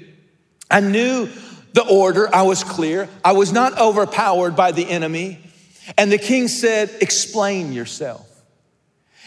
I 0.70 0.80
knew 0.80 1.30
the 1.73 1.85
order. 1.85 2.35
I 2.35 2.43
was 2.43 2.64
clear. 2.64 3.09
I 3.25 3.33
was 3.33 3.52
not 3.52 3.79
overpowered 3.79 4.57
by 4.57 4.73
the 4.73 4.88
enemy. 4.88 5.38
And 5.97 6.11
the 6.12 6.19
king 6.19 6.49
said, 6.49 6.91
Explain 7.00 7.73
yourself. 7.73 8.29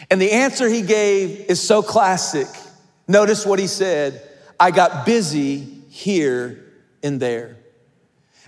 And 0.09 0.21
the 0.21 0.31
answer 0.31 0.67
he 0.67 0.81
gave 0.81 1.45
is 1.49 1.61
so 1.61 1.81
classic. 1.81 2.47
Notice 3.07 3.45
what 3.45 3.59
he 3.59 3.67
said 3.67 4.21
I 4.59 4.71
got 4.71 5.05
busy 5.05 5.59
here 5.89 6.63
and 7.03 7.19
there. 7.19 7.57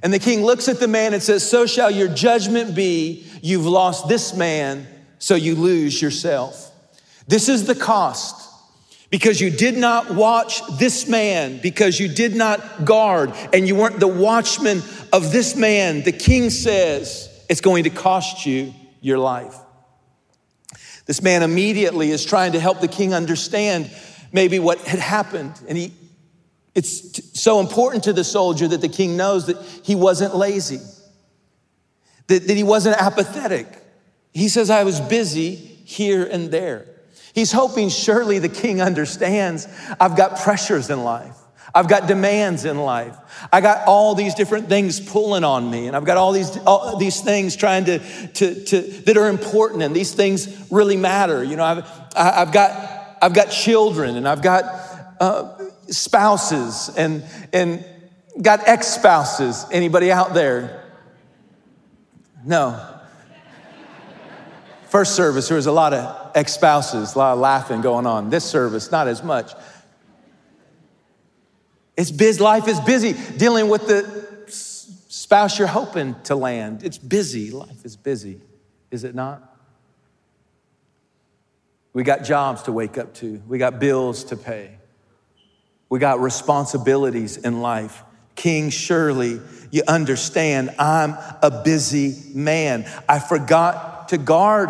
And 0.04 0.14
the 0.14 0.20
king 0.20 0.44
looks 0.44 0.68
at 0.68 0.80
the 0.80 0.88
man 0.88 1.14
and 1.14 1.24
says, 1.24 1.48
So 1.48 1.66
shall 1.66 1.92
your 1.92 2.08
judgment 2.08 2.76
be. 2.76 3.26
You've 3.42 3.66
lost 3.66 4.08
this 4.08 4.36
man, 4.36 4.88
so 5.20 5.36
you 5.36 5.56
lose 5.56 6.02
yourself. 6.02 6.72
This 7.28 7.50
is 7.50 7.66
the 7.66 7.76
cost. 7.76 8.47
Because 9.10 9.40
you 9.40 9.50
did 9.50 9.78
not 9.78 10.14
watch 10.14 10.62
this 10.78 11.08
man, 11.08 11.60
because 11.62 11.98
you 12.00 12.10
did 12.10 12.36
not 12.36 12.84
guard, 12.84 13.32
and 13.54 13.68
you 13.68 13.76
weren't 13.76 14.00
the 14.02 14.08
watchman 14.08 14.82
of 15.14 15.32
this 15.32 15.56
man, 15.56 16.04
the 16.04 16.12
king 16.12 16.50
says 16.50 17.30
it's 17.50 17.62
going 17.62 17.86
to 17.86 17.90
cost 17.90 18.46
you 18.46 18.74
your 19.00 19.18
life. 19.18 19.56
This 21.06 21.22
man 21.22 21.42
immediately 21.42 22.12
is 22.12 22.26
trying 22.26 22.52
to 22.52 22.60
help 22.60 22.82
the 22.82 22.90
king 22.90 23.14
understand 23.14 23.90
maybe 24.34 24.60
what 24.60 24.80
had 24.80 25.00
happened. 25.00 25.54
And 25.70 25.78
he, 25.78 25.94
it's 26.76 27.40
so 27.40 27.62
important 27.62 28.04
to 28.04 28.14
the 28.14 28.26
soldier 28.26 28.68
that 28.68 28.82
the 28.82 28.90
king 28.90 29.16
knows 29.16 29.48
that 29.48 29.58
he 29.84 29.96
wasn't 29.96 30.36
lazy, 30.36 30.82
that, 32.28 32.46
that 32.46 32.58
he 32.58 32.64
wasn't 32.64 33.02
apathetic. 33.02 33.68
He 34.34 34.50
says, 34.50 34.70
I 34.70 34.84
was 34.84 35.00
busy 35.00 35.56
here 35.56 36.26
and 36.26 36.52
there. 36.52 36.86
He's 37.38 37.52
hoping 37.52 37.90
surely 37.90 38.40
the 38.40 38.50
king 38.50 38.82
understands 38.82 39.68
I've 40.00 40.18
got 40.18 40.40
pressures 40.40 40.90
in 40.90 41.04
life. 41.04 41.38
I've 41.76 41.88
got 41.88 42.08
demands 42.08 42.66
in 42.66 42.80
life. 42.80 43.16
I 43.54 43.62
got 43.62 43.88
all 43.88 44.16
these 44.16 44.34
different 44.34 44.70
things 44.70 45.00
pulling 45.00 45.44
on 45.44 45.70
me, 45.70 45.86
and 45.86 45.96
I've 45.96 46.04
got 46.04 46.18
all 46.18 46.32
these 46.32 46.58
all 46.66 46.98
these 46.98 47.22
things 47.22 47.56
trying 47.56 47.86
to, 47.86 48.00
to, 48.00 48.64
to 48.66 48.82
that 48.82 49.18
are 49.18 49.30
important, 49.30 49.84
and 49.84 49.96
these 49.96 50.16
things 50.16 50.66
really 50.72 50.98
matter. 50.98 51.44
You 51.44 51.58
know, 51.58 51.64
I've 51.64 51.86
I've 52.16 52.52
got 52.52 53.18
I've 53.22 53.36
got 53.36 53.52
children, 53.52 54.16
and 54.16 54.28
I've 54.28 54.42
got 54.42 54.64
uh, 55.20 55.60
spouses, 55.90 56.90
and 56.98 57.24
and 57.54 57.86
got 58.42 58.68
ex 58.68 58.88
spouses. 58.88 59.64
Anybody 59.72 60.12
out 60.12 60.34
there? 60.34 60.86
No. 62.44 62.84
First 64.88 65.16
service, 65.16 65.50
there 65.50 65.58
was 65.58 65.68
a 65.68 65.72
lot 65.72 65.94
of 65.94 66.27
ex 66.38 66.54
spouses, 66.54 67.16
a 67.16 67.18
lot 67.18 67.34
of 67.34 67.40
laughing 67.40 67.82
going 67.82 68.06
on. 68.06 68.30
This 68.30 68.46
service, 68.46 68.92
not 68.92 69.08
as 69.08 69.24
much. 69.24 69.52
It's 71.98 72.12
busy, 72.12 72.42
life 72.44 72.68
is 72.68 72.80
busy 72.80 73.16
dealing 73.38 73.70
with 73.70 73.88
the 73.88 74.46
spouse 74.48 75.58
you're 75.58 75.68
hoping 75.68 76.16
to 76.26 76.36
land. 76.36 76.84
It's 76.84 77.00
busy, 77.00 77.50
life 77.50 77.84
is 77.84 77.98
busy, 77.98 78.40
is 78.92 79.04
it 79.04 79.16
not? 79.16 79.56
We 81.92 82.04
got 82.04 82.24
jobs 82.24 82.62
to 82.64 82.72
wake 82.72 83.00
up 83.00 83.16
to, 83.16 83.42
we 83.48 83.58
got 83.58 83.80
bills 83.80 84.26
to 84.26 84.38
pay, 84.38 84.78
we 85.90 85.98
got 85.98 86.20
responsibilities 86.20 87.38
in 87.38 87.62
life. 87.62 88.04
King, 88.36 88.70
surely 88.70 89.42
you 89.72 89.82
understand 89.88 90.70
I'm 90.78 91.18
a 91.42 91.64
busy 91.64 92.16
man. 92.36 92.88
I 93.10 93.18
forgot 93.18 94.10
to 94.10 94.20
guard 94.20 94.70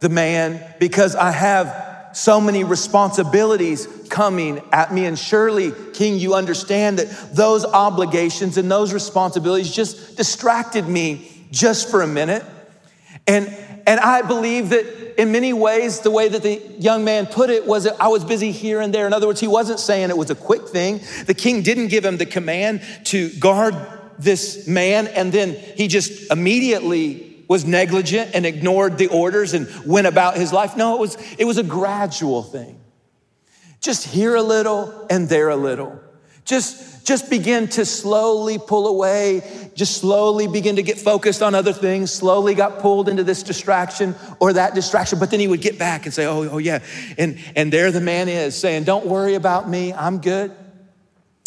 the 0.00 0.08
man 0.08 0.62
because 0.78 1.14
I 1.14 1.30
have 1.30 1.88
so 2.12 2.40
many 2.40 2.64
responsibilities 2.64 3.86
coming 4.08 4.62
at 4.72 4.92
me. 4.92 5.06
And 5.06 5.18
surely, 5.18 5.72
King, 5.92 6.18
you 6.18 6.34
understand 6.34 6.98
that 6.98 7.34
those 7.34 7.64
obligations 7.64 8.56
and 8.56 8.70
those 8.70 8.92
responsibilities 8.92 9.72
just 9.72 10.16
distracted 10.16 10.88
me 10.88 11.30
just 11.50 11.90
for 11.90 12.02
a 12.02 12.06
minute. 12.06 12.44
And, 13.26 13.46
and 13.86 14.00
I 14.00 14.22
believe 14.22 14.70
that 14.70 15.20
in 15.20 15.32
many 15.32 15.52
ways, 15.52 16.00
the 16.00 16.10
way 16.10 16.28
that 16.28 16.42
the 16.42 16.62
young 16.78 17.04
man 17.04 17.26
put 17.26 17.50
it 17.50 17.66
was 17.66 17.84
that 17.84 18.00
I 18.00 18.08
was 18.08 18.24
busy 18.24 18.52
here 18.52 18.80
and 18.80 18.94
there. 18.94 19.06
In 19.06 19.12
other 19.12 19.26
words, 19.26 19.40
he 19.40 19.48
wasn't 19.48 19.80
saying 19.80 20.10
it 20.10 20.16
was 20.16 20.30
a 20.30 20.36
quick 20.36 20.68
thing. 20.68 21.00
The 21.26 21.34
king 21.34 21.62
didn't 21.62 21.88
give 21.88 22.04
him 22.04 22.16
the 22.16 22.26
command 22.26 22.82
to 23.06 23.28
guard 23.38 23.74
this 24.18 24.66
man, 24.66 25.08
and 25.08 25.32
then 25.32 25.54
he 25.54 25.88
just 25.88 26.30
immediately 26.30 27.27
was 27.48 27.64
negligent 27.64 28.30
and 28.34 28.44
ignored 28.44 28.98
the 28.98 29.08
orders 29.08 29.54
and 29.54 29.68
went 29.86 30.06
about 30.06 30.36
his 30.36 30.52
life. 30.52 30.76
No, 30.76 30.94
it 30.94 31.00
was, 31.00 31.16
it 31.38 31.46
was 31.46 31.56
a 31.56 31.62
gradual 31.62 32.42
thing. 32.42 32.78
Just 33.80 34.06
here 34.06 34.34
a 34.34 34.42
little 34.42 35.06
and 35.08 35.28
there 35.28 35.48
a 35.48 35.56
little. 35.56 35.98
Just, 36.44 37.06
just 37.06 37.30
begin 37.30 37.68
to 37.68 37.84
slowly 37.84 38.58
pull 38.58 38.86
away, 38.86 39.70
just 39.74 39.98
slowly 39.98 40.46
begin 40.46 40.76
to 40.76 40.82
get 40.82 40.98
focused 40.98 41.42
on 41.42 41.54
other 41.54 41.72
things, 41.72 42.12
slowly 42.12 42.54
got 42.54 42.80
pulled 42.80 43.08
into 43.08 43.24
this 43.24 43.42
distraction 43.42 44.14
or 44.40 44.52
that 44.52 44.74
distraction. 44.74 45.18
But 45.18 45.30
then 45.30 45.40
he 45.40 45.48
would 45.48 45.60
get 45.60 45.78
back 45.78 46.04
and 46.04 46.14
say, 46.14 46.26
Oh, 46.26 46.48
oh 46.50 46.58
yeah. 46.58 46.80
And, 47.16 47.38
and 47.54 47.72
there 47.72 47.90
the 47.92 48.00
man 48.00 48.28
is 48.28 48.58
saying, 48.58 48.84
Don't 48.84 49.06
worry 49.06 49.34
about 49.34 49.68
me, 49.68 49.92
I'm 49.92 50.20
good. 50.20 50.52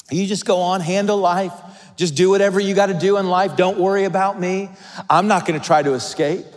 You 0.09 0.27
just 0.27 0.45
go 0.45 0.57
on, 0.57 0.81
handle 0.81 1.17
life. 1.17 1.53
Just 2.01 2.15
do 2.15 2.31
whatever 2.31 2.59
you 2.59 2.73
got 2.73 2.87
to 2.87 2.95
do 2.95 3.17
in 3.17 3.29
life. 3.29 3.55
Don't 3.55 3.77
worry 3.77 4.05
about 4.05 4.39
me. 4.39 4.71
I'm 5.07 5.27
not 5.27 5.45
going 5.45 5.59
to 5.59 5.63
try 5.63 5.83
to 5.83 5.93
escape. 5.93 6.47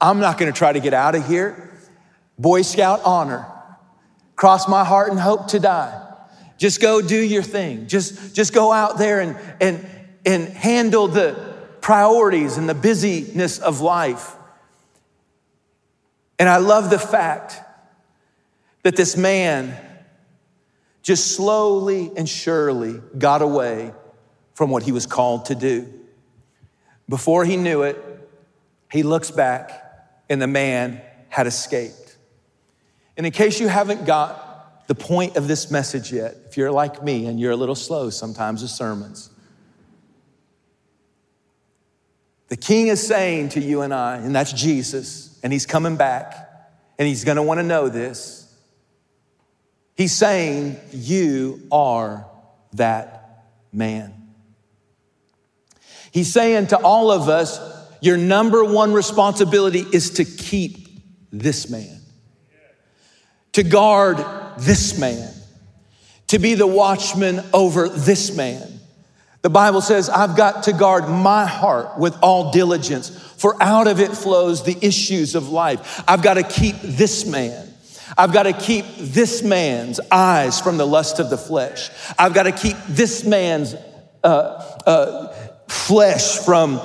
I'm 0.00 0.18
not 0.18 0.38
going 0.38 0.52
to 0.52 0.58
try 0.58 0.72
to 0.72 0.80
get 0.80 0.92
out 0.92 1.14
of 1.14 1.24
here. 1.24 1.72
Boy 2.36 2.62
Scout 2.62 3.02
honor. 3.04 3.46
Cross 4.34 4.68
my 4.68 4.82
heart 4.82 5.12
and 5.12 5.20
hope 5.20 5.46
to 5.50 5.60
die. 5.60 6.04
Just 6.56 6.80
go 6.80 7.00
do 7.00 7.16
your 7.16 7.44
thing. 7.44 7.86
Just, 7.86 8.34
just 8.34 8.52
go 8.52 8.72
out 8.72 8.98
there 8.98 9.20
and, 9.20 9.36
and, 9.60 9.86
and 10.26 10.48
handle 10.48 11.06
the 11.06 11.54
priorities 11.80 12.56
and 12.56 12.68
the 12.68 12.74
busyness 12.74 13.60
of 13.60 13.80
life. 13.80 14.34
And 16.40 16.48
I 16.48 16.56
love 16.56 16.90
the 16.90 16.98
fact 16.98 17.56
that 18.82 18.96
this 18.96 19.16
man 19.16 19.78
just 21.02 21.36
slowly 21.36 22.10
and 22.16 22.28
surely 22.28 23.00
got 23.16 23.42
away 23.42 23.92
from 24.58 24.70
what 24.70 24.82
he 24.82 24.90
was 24.90 25.06
called 25.06 25.44
to 25.44 25.54
do. 25.54 25.86
Before 27.08 27.44
he 27.44 27.56
knew 27.56 27.82
it, 27.82 27.96
he 28.90 29.04
looks 29.04 29.30
back 29.30 29.70
and 30.28 30.42
the 30.42 30.48
man 30.48 31.00
had 31.28 31.46
escaped. 31.46 32.16
And 33.16 33.24
in 33.24 33.30
case 33.30 33.60
you 33.60 33.68
haven't 33.68 34.04
got 34.04 34.88
the 34.88 34.96
point 34.96 35.36
of 35.36 35.46
this 35.46 35.70
message 35.70 36.12
yet, 36.12 36.34
if 36.48 36.56
you're 36.56 36.72
like 36.72 37.04
me 37.04 37.26
and 37.26 37.38
you're 37.38 37.52
a 37.52 37.56
little 37.56 37.76
slow 37.76 38.10
sometimes 38.10 38.62
with 38.62 38.72
sermons, 38.72 39.30
the 42.48 42.56
king 42.56 42.88
is 42.88 43.06
saying 43.06 43.50
to 43.50 43.60
you 43.60 43.82
and 43.82 43.94
I, 43.94 44.16
and 44.16 44.34
that's 44.34 44.52
Jesus, 44.52 45.38
and 45.44 45.52
he's 45.52 45.66
coming 45.66 45.94
back, 45.94 46.34
and 46.98 47.06
he's 47.06 47.22
gonna 47.22 47.44
wanna 47.44 47.62
know 47.62 47.88
this. 47.88 48.52
He's 49.94 50.16
saying, 50.16 50.80
You 50.90 51.62
are 51.70 52.26
that 52.72 53.44
man. 53.72 54.17
He's 56.12 56.32
saying 56.32 56.68
to 56.68 56.78
all 56.78 57.10
of 57.10 57.28
us, 57.28 57.60
your 58.00 58.16
number 58.16 58.64
one 58.64 58.92
responsibility 58.92 59.84
is 59.92 60.10
to 60.10 60.24
keep 60.24 60.88
this 61.32 61.68
man, 61.68 62.00
to 63.52 63.62
guard 63.62 64.24
this 64.58 64.98
man, 64.98 65.32
to 66.28 66.38
be 66.38 66.54
the 66.54 66.66
watchman 66.66 67.42
over 67.52 67.88
this 67.88 68.34
man. 68.36 68.80
The 69.42 69.50
Bible 69.50 69.80
says, 69.80 70.08
I've 70.08 70.36
got 70.36 70.64
to 70.64 70.72
guard 70.72 71.08
my 71.08 71.46
heart 71.46 71.98
with 71.98 72.16
all 72.22 72.50
diligence, 72.50 73.10
for 73.36 73.60
out 73.62 73.86
of 73.86 74.00
it 74.00 74.10
flows 74.10 74.64
the 74.64 74.76
issues 74.80 75.34
of 75.34 75.48
life. 75.48 76.02
I've 76.08 76.22
got 76.22 76.34
to 76.34 76.42
keep 76.42 76.76
this 76.82 77.24
man. 77.26 77.66
I've 78.16 78.32
got 78.32 78.44
to 78.44 78.52
keep 78.52 78.84
this 78.98 79.42
man's 79.42 80.00
eyes 80.10 80.60
from 80.60 80.76
the 80.76 80.86
lust 80.86 81.18
of 81.18 81.30
the 81.30 81.38
flesh. 81.38 81.90
I've 82.18 82.34
got 82.34 82.44
to 82.44 82.52
keep 82.52 82.76
this 82.88 83.24
man's 83.24 83.74
uh, 84.24 84.28
uh, 84.86 85.47
flesh 85.68 86.38
from 86.38 86.80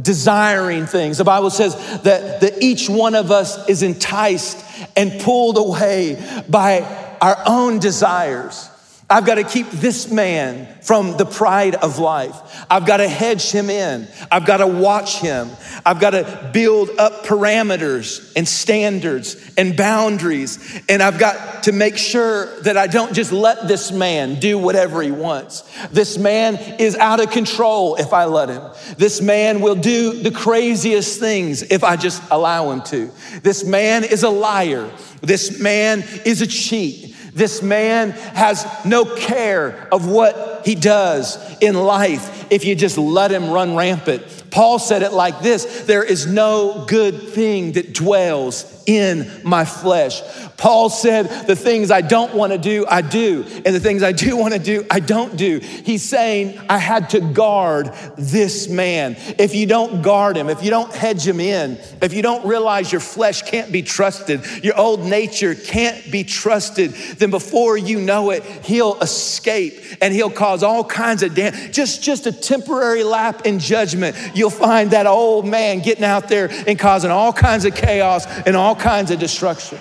desiring 0.00 0.86
things. 0.86 1.18
The 1.18 1.24
Bible 1.24 1.50
says 1.50 1.74
that, 2.02 2.40
that 2.40 2.62
each 2.62 2.88
one 2.88 3.14
of 3.14 3.30
us 3.30 3.68
is 3.68 3.82
enticed 3.82 4.64
and 4.96 5.20
pulled 5.20 5.58
away 5.58 6.42
by 6.48 7.16
our 7.20 7.42
own 7.46 7.78
desires. 7.78 8.68
I've 9.10 9.24
got 9.24 9.36
to 9.36 9.44
keep 9.44 9.70
this 9.70 10.10
man 10.10 10.66
from 10.82 11.16
the 11.16 11.24
pride 11.24 11.74
of 11.74 11.98
life. 11.98 12.36
I've 12.70 12.84
got 12.84 12.98
to 12.98 13.08
hedge 13.08 13.50
him 13.50 13.70
in. 13.70 14.06
I've 14.30 14.44
got 14.44 14.58
to 14.58 14.66
watch 14.66 15.20
him. 15.20 15.48
I've 15.86 15.98
got 15.98 16.10
to 16.10 16.50
build 16.52 16.90
up 16.98 17.24
parameters 17.24 18.32
and 18.36 18.46
standards 18.46 19.50
and 19.56 19.78
boundaries. 19.78 20.82
And 20.90 21.02
I've 21.02 21.18
got 21.18 21.62
to 21.62 21.72
make 21.72 21.96
sure 21.96 22.60
that 22.60 22.76
I 22.76 22.86
don't 22.86 23.14
just 23.14 23.32
let 23.32 23.66
this 23.66 23.90
man 23.90 24.40
do 24.40 24.58
whatever 24.58 25.00
he 25.00 25.10
wants. 25.10 25.62
This 25.88 26.18
man 26.18 26.56
is 26.78 26.94
out 26.94 27.20
of 27.20 27.30
control 27.30 27.96
if 27.96 28.12
I 28.12 28.26
let 28.26 28.50
him. 28.50 28.62
This 28.98 29.22
man 29.22 29.62
will 29.62 29.76
do 29.76 30.22
the 30.22 30.30
craziest 30.30 31.18
things 31.18 31.62
if 31.62 31.82
I 31.82 31.96
just 31.96 32.22
allow 32.30 32.72
him 32.72 32.82
to. 32.82 33.10
This 33.42 33.64
man 33.64 34.04
is 34.04 34.22
a 34.22 34.30
liar. 34.30 34.90
This 35.22 35.58
man 35.58 36.04
is 36.26 36.42
a 36.42 36.46
cheat. 36.46 37.14
This 37.38 37.62
man 37.62 38.10
has 38.10 38.66
no 38.84 39.04
care 39.04 39.88
of 39.92 40.06
what 40.06 40.66
he 40.66 40.74
does 40.74 41.38
in 41.60 41.74
life 41.74 42.52
if 42.52 42.64
you 42.64 42.74
just 42.74 42.98
let 42.98 43.30
him 43.30 43.50
run 43.50 43.76
rampant. 43.76 44.22
Paul 44.50 44.78
said 44.78 45.02
it 45.02 45.12
like 45.12 45.40
this 45.40 45.86
There 45.86 46.02
is 46.02 46.26
no 46.26 46.84
good 46.86 47.28
thing 47.28 47.72
that 47.72 47.94
dwells 47.94 48.77
in 48.88 49.30
my 49.44 49.66
flesh. 49.66 50.22
Paul 50.56 50.88
said, 50.88 51.46
The 51.46 51.54
things 51.54 51.90
I 51.90 52.00
don't 52.00 52.34
want 52.34 52.52
to 52.52 52.58
do, 52.58 52.86
I 52.88 53.02
do. 53.02 53.44
And 53.66 53.74
the 53.74 53.80
things 53.80 54.02
I 54.02 54.12
do 54.12 54.36
want 54.38 54.54
to 54.54 54.58
do, 54.58 54.84
I 54.90 54.98
don't 54.98 55.36
do. 55.36 55.58
He's 55.58 56.02
saying, 56.02 56.58
I 56.70 56.78
had 56.78 57.10
to 57.10 57.20
guard 57.20 57.92
this 58.16 58.66
man. 58.66 59.16
If 59.38 59.54
you 59.54 59.66
don't 59.66 60.00
guard 60.00 60.36
him, 60.36 60.48
if 60.48 60.64
you 60.64 60.70
don't 60.70 60.92
hedge 60.92 61.26
him 61.26 61.38
in, 61.38 61.78
if 62.00 62.14
you 62.14 62.22
don't 62.22 62.46
realize 62.46 62.90
your 62.90 63.02
flesh 63.02 63.42
can't 63.42 63.70
be 63.70 63.82
trusted, 63.82 64.42
your 64.64 64.76
old 64.78 65.04
nature 65.04 65.54
can't 65.54 66.10
be 66.10 66.24
trusted, 66.24 66.92
then 67.18 67.30
before 67.30 67.76
you 67.76 68.00
know 68.00 68.30
it, 68.30 68.42
he'll 68.64 68.98
escape 69.00 69.74
and 70.00 70.14
he'll 70.14 70.30
cause 70.30 70.62
all 70.62 70.82
kinds 70.82 71.22
of 71.22 71.34
damage. 71.34 71.74
Just, 71.74 72.02
just 72.02 72.26
a 72.26 72.32
temporary 72.32 73.04
lap 73.04 73.42
in 73.44 73.58
judgment, 73.58 74.16
you'll 74.34 74.48
find 74.48 74.92
that 74.92 75.06
old 75.06 75.46
man 75.46 75.80
getting 75.80 76.04
out 76.04 76.28
there 76.28 76.48
and 76.66 76.78
causing 76.78 77.10
all 77.10 77.34
kinds 77.34 77.66
of 77.66 77.74
chaos 77.74 78.26
and 78.46 78.56
all 78.56 78.77
kinds 78.78 79.10
of 79.10 79.18
destruction. 79.18 79.78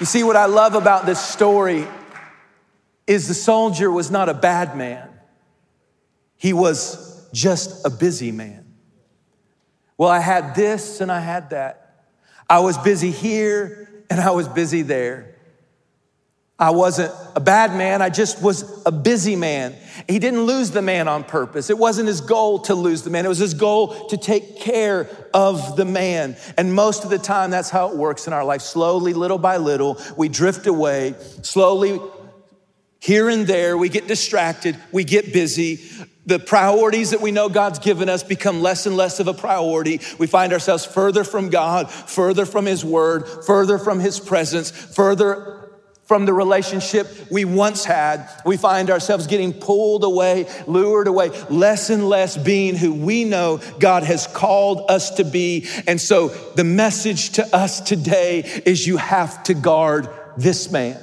You 0.00 0.06
see, 0.06 0.22
what 0.22 0.36
I 0.36 0.46
love 0.46 0.74
about 0.74 1.06
this 1.06 1.20
story 1.20 1.86
is 3.06 3.28
the 3.28 3.34
soldier 3.34 3.90
was 3.90 4.10
not 4.10 4.28
a 4.28 4.34
bad 4.34 4.76
man, 4.76 5.08
he 6.36 6.52
was 6.52 7.28
just 7.32 7.86
a 7.86 7.90
busy 7.90 8.32
man. 8.32 8.74
Well, 9.96 10.10
I 10.10 10.18
had 10.18 10.54
this 10.54 11.00
and 11.00 11.12
I 11.12 11.20
had 11.20 11.50
that. 11.50 12.06
I 12.50 12.58
was 12.58 12.76
busy 12.78 13.10
here 13.10 14.04
and 14.10 14.20
I 14.20 14.32
was 14.32 14.48
busy 14.48 14.82
there. 14.82 15.31
I 16.62 16.70
wasn't 16.70 17.12
a 17.34 17.40
bad 17.40 17.74
man, 17.76 18.00
I 18.02 18.08
just 18.08 18.40
was 18.40 18.86
a 18.86 18.92
busy 18.92 19.34
man. 19.34 19.74
He 20.08 20.20
didn't 20.20 20.42
lose 20.42 20.70
the 20.70 20.80
man 20.80 21.08
on 21.08 21.24
purpose. 21.24 21.70
It 21.70 21.76
wasn't 21.76 22.06
his 22.06 22.20
goal 22.20 22.60
to 22.60 22.76
lose 22.76 23.02
the 23.02 23.10
man, 23.10 23.24
it 23.24 23.28
was 23.28 23.38
his 23.38 23.54
goal 23.54 24.06
to 24.06 24.16
take 24.16 24.60
care 24.60 25.08
of 25.34 25.74
the 25.74 25.84
man. 25.84 26.36
And 26.56 26.72
most 26.72 27.02
of 27.02 27.10
the 27.10 27.18
time, 27.18 27.50
that's 27.50 27.68
how 27.68 27.88
it 27.88 27.96
works 27.96 28.28
in 28.28 28.32
our 28.32 28.44
life. 28.44 28.62
Slowly, 28.62 29.12
little 29.12 29.38
by 29.38 29.56
little, 29.56 30.00
we 30.16 30.28
drift 30.28 30.68
away. 30.68 31.16
Slowly, 31.42 32.00
here 33.00 33.28
and 33.28 33.44
there, 33.44 33.76
we 33.76 33.88
get 33.88 34.06
distracted, 34.06 34.78
we 34.92 35.02
get 35.02 35.32
busy. 35.32 35.80
The 36.26 36.38
priorities 36.38 37.10
that 37.10 37.20
we 37.20 37.32
know 37.32 37.48
God's 37.48 37.80
given 37.80 38.08
us 38.08 38.22
become 38.22 38.62
less 38.62 38.86
and 38.86 38.96
less 38.96 39.18
of 39.18 39.26
a 39.26 39.34
priority. 39.34 40.00
We 40.20 40.28
find 40.28 40.52
ourselves 40.52 40.86
further 40.86 41.24
from 41.24 41.50
God, 41.50 41.90
further 41.90 42.46
from 42.46 42.66
His 42.66 42.84
Word, 42.84 43.26
further 43.44 43.78
from 43.78 43.98
His 43.98 44.20
presence, 44.20 44.70
further 44.70 45.61
from 46.12 46.26
the 46.26 46.34
relationship 46.34 47.08
we 47.30 47.46
once 47.46 47.86
had. 47.86 48.28
We 48.44 48.58
find 48.58 48.90
ourselves 48.90 49.26
getting 49.26 49.54
pulled 49.54 50.04
away, 50.04 50.46
lured 50.66 51.06
away, 51.06 51.30
less 51.48 51.88
and 51.88 52.06
less 52.06 52.36
being 52.36 52.76
who 52.76 52.92
we 52.92 53.24
know 53.24 53.62
God 53.80 54.02
has 54.02 54.26
called 54.26 54.90
us 54.90 55.12
to 55.12 55.24
be. 55.24 55.66
And 55.86 55.98
so 55.98 56.28
the 56.28 56.64
message 56.64 57.30
to 57.30 57.56
us 57.56 57.80
today 57.80 58.40
is 58.66 58.86
you 58.86 58.98
have 58.98 59.42
to 59.44 59.54
guard 59.54 60.06
this 60.36 60.70
man. 60.70 61.00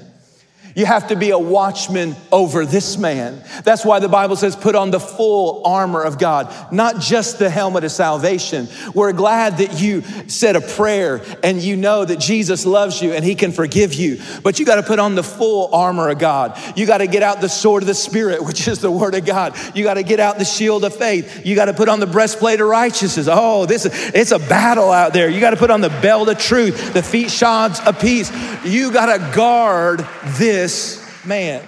You 0.75 0.85
have 0.85 1.07
to 1.07 1.15
be 1.15 1.31
a 1.31 1.39
watchman 1.39 2.15
over 2.31 2.65
this 2.65 2.97
man. 2.97 3.43
That's 3.63 3.83
why 3.83 3.99
the 3.99 4.07
Bible 4.07 4.35
says, 4.35 4.55
put 4.55 4.75
on 4.75 4.91
the 4.91 4.99
full 4.99 5.65
armor 5.65 6.01
of 6.01 6.19
God, 6.19 6.53
not 6.71 6.99
just 6.99 7.39
the 7.39 7.49
helmet 7.49 7.83
of 7.83 7.91
salvation. 7.91 8.67
We're 8.93 9.13
glad 9.13 9.57
that 9.57 9.81
you 9.81 10.03
said 10.27 10.55
a 10.55 10.61
prayer 10.61 11.21
and 11.43 11.61
you 11.61 11.75
know 11.75 12.05
that 12.05 12.19
Jesus 12.19 12.65
loves 12.65 13.01
you 13.01 13.13
and 13.13 13.25
he 13.25 13.35
can 13.35 13.51
forgive 13.51 13.93
you. 13.93 14.21
But 14.43 14.59
you 14.59 14.65
got 14.65 14.75
to 14.75 14.83
put 14.83 14.99
on 14.99 15.15
the 15.15 15.23
full 15.23 15.73
armor 15.73 16.09
of 16.09 16.19
God. 16.19 16.57
You 16.77 16.85
got 16.85 16.99
to 16.99 17.07
get 17.07 17.23
out 17.23 17.41
the 17.41 17.49
sword 17.49 17.83
of 17.83 17.87
the 17.87 17.95
Spirit, 17.95 18.43
which 18.43 18.67
is 18.67 18.79
the 18.79 18.91
word 18.91 19.15
of 19.15 19.25
God. 19.25 19.55
You 19.75 19.83
got 19.83 19.95
to 19.95 20.03
get 20.03 20.19
out 20.19 20.37
the 20.37 20.45
shield 20.45 20.85
of 20.85 20.95
faith. 20.95 21.45
You 21.45 21.55
got 21.55 21.65
to 21.65 21.73
put 21.73 21.89
on 21.89 21.99
the 21.99 22.07
breastplate 22.07 22.61
of 22.61 22.67
righteousness. 22.67 23.27
Oh, 23.29 23.65
this 23.65 23.85
is, 23.85 24.11
it's 24.13 24.31
a 24.31 24.39
battle 24.39 24.91
out 24.91 25.13
there. 25.13 25.29
You 25.29 25.39
got 25.39 25.51
to 25.51 25.57
put 25.57 25.71
on 25.71 25.81
the 25.81 25.89
belt 25.89 26.29
of 26.29 26.37
truth, 26.37 26.93
the 26.93 27.03
feet 27.03 27.27
shods 27.27 27.85
of 27.85 27.99
peace. 27.99 28.31
You 28.63 28.91
got 28.91 29.07
to 29.17 29.35
guard 29.35 30.05
this 30.37 30.58
this 30.59 31.01
man. 31.25 31.65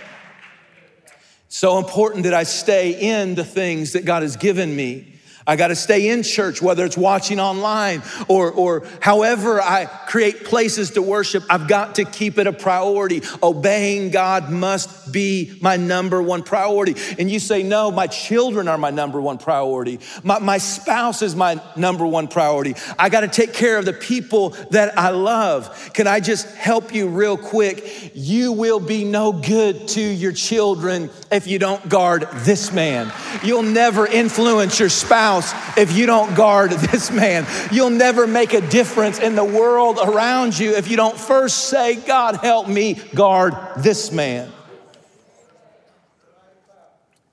So 1.47 1.77
important 1.77 2.23
that 2.23 2.33
I 2.33 2.43
stay 2.43 3.19
in 3.19 3.35
the 3.35 3.45
things 3.45 3.93
that 3.93 4.03
God 4.03 4.21
has 4.21 4.35
given 4.35 4.75
me 4.75 5.10
I 5.51 5.57
got 5.57 5.67
to 5.67 5.75
stay 5.75 6.07
in 6.07 6.23
church, 6.23 6.61
whether 6.61 6.85
it's 6.85 6.95
watching 6.95 7.37
online 7.37 8.03
or, 8.29 8.49
or 8.49 8.87
however 9.01 9.61
I 9.61 9.83
create 9.83 10.45
places 10.45 10.91
to 10.91 11.01
worship. 11.01 11.43
I've 11.49 11.67
got 11.67 11.95
to 11.95 12.05
keep 12.05 12.37
it 12.37 12.47
a 12.47 12.53
priority. 12.53 13.21
Obeying 13.43 14.11
God 14.11 14.49
must 14.49 15.11
be 15.11 15.57
my 15.59 15.75
number 15.75 16.23
one 16.23 16.43
priority. 16.43 16.95
And 17.19 17.29
you 17.29 17.41
say, 17.41 17.63
no, 17.63 17.91
my 17.91 18.07
children 18.07 18.69
are 18.69 18.77
my 18.77 18.91
number 18.91 19.19
one 19.19 19.39
priority. 19.39 19.99
My, 20.23 20.39
my 20.39 20.57
spouse 20.57 21.21
is 21.21 21.35
my 21.35 21.61
number 21.75 22.05
one 22.05 22.29
priority. 22.29 22.75
I 22.97 23.09
got 23.09 23.21
to 23.21 23.27
take 23.27 23.53
care 23.53 23.77
of 23.77 23.83
the 23.83 23.91
people 23.91 24.51
that 24.69 24.97
I 24.97 25.09
love. 25.09 25.91
Can 25.93 26.07
I 26.07 26.21
just 26.21 26.47
help 26.55 26.95
you 26.95 27.09
real 27.09 27.35
quick? 27.35 28.11
You 28.13 28.53
will 28.53 28.79
be 28.79 29.03
no 29.03 29.33
good 29.33 29.89
to 29.89 30.01
your 30.01 30.31
children 30.31 31.09
if 31.29 31.45
you 31.45 31.59
don't 31.59 31.89
guard 31.89 32.29
this 32.35 32.71
man. 32.71 33.11
You'll 33.43 33.63
never 33.63 34.07
influence 34.07 34.79
your 34.79 34.87
spouse 34.87 35.40
house 35.41 35.77
if 35.77 35.91
you 35.93 36.05
don't 36.05 36.35
guard 36.35 36.71
this 36.91 37.11
man. 37.11 37.45
You'll 37.71 37.89
never 37.89 38.27
make 38.27 38.53
a 38.53 38.61
difference 38.61 39.19
in 39.19 39.35
the 39.35 39.43
world 39.43 39.99
around 40.01 40.57
you 40.57 40.75
if 40.75 40.89
you 40.89 40.97
don't 40.97 41.17
first 41.17 41.69
say, 41.69 41.95
God, 41.95 42.37
help 42.37 42.67
me 42.67 42.95
guard 43.15 43.53
this 43.77 44.11
man. 44.11 44.51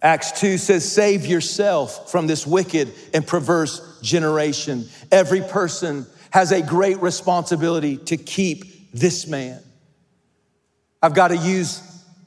Acts 0.00 0.40
2 0.40 0.58
says, 0.58 0.90
Save 0.90 1.26
yourself 1.26 2.10
from 2.10 2.26
this 2.28 2.46
wicked 2.46 2.92
and 3.12 3.26
perverse 3.26 4.00
generation. 4.00 4.88
Every 5.10 5.40
person 5.40 6.06
has 6.30 6.52
a 6.52 6.62
great 6.62 7.02
responsibility 7.02 7.96
to 7.96 8.16
keep 8.16 8.92
this 8.92 9.26
man. 9.26 9.60
I've 11.02 11.14
got 11.14 11.28
to 11.28 11.36
use 11.36 11.82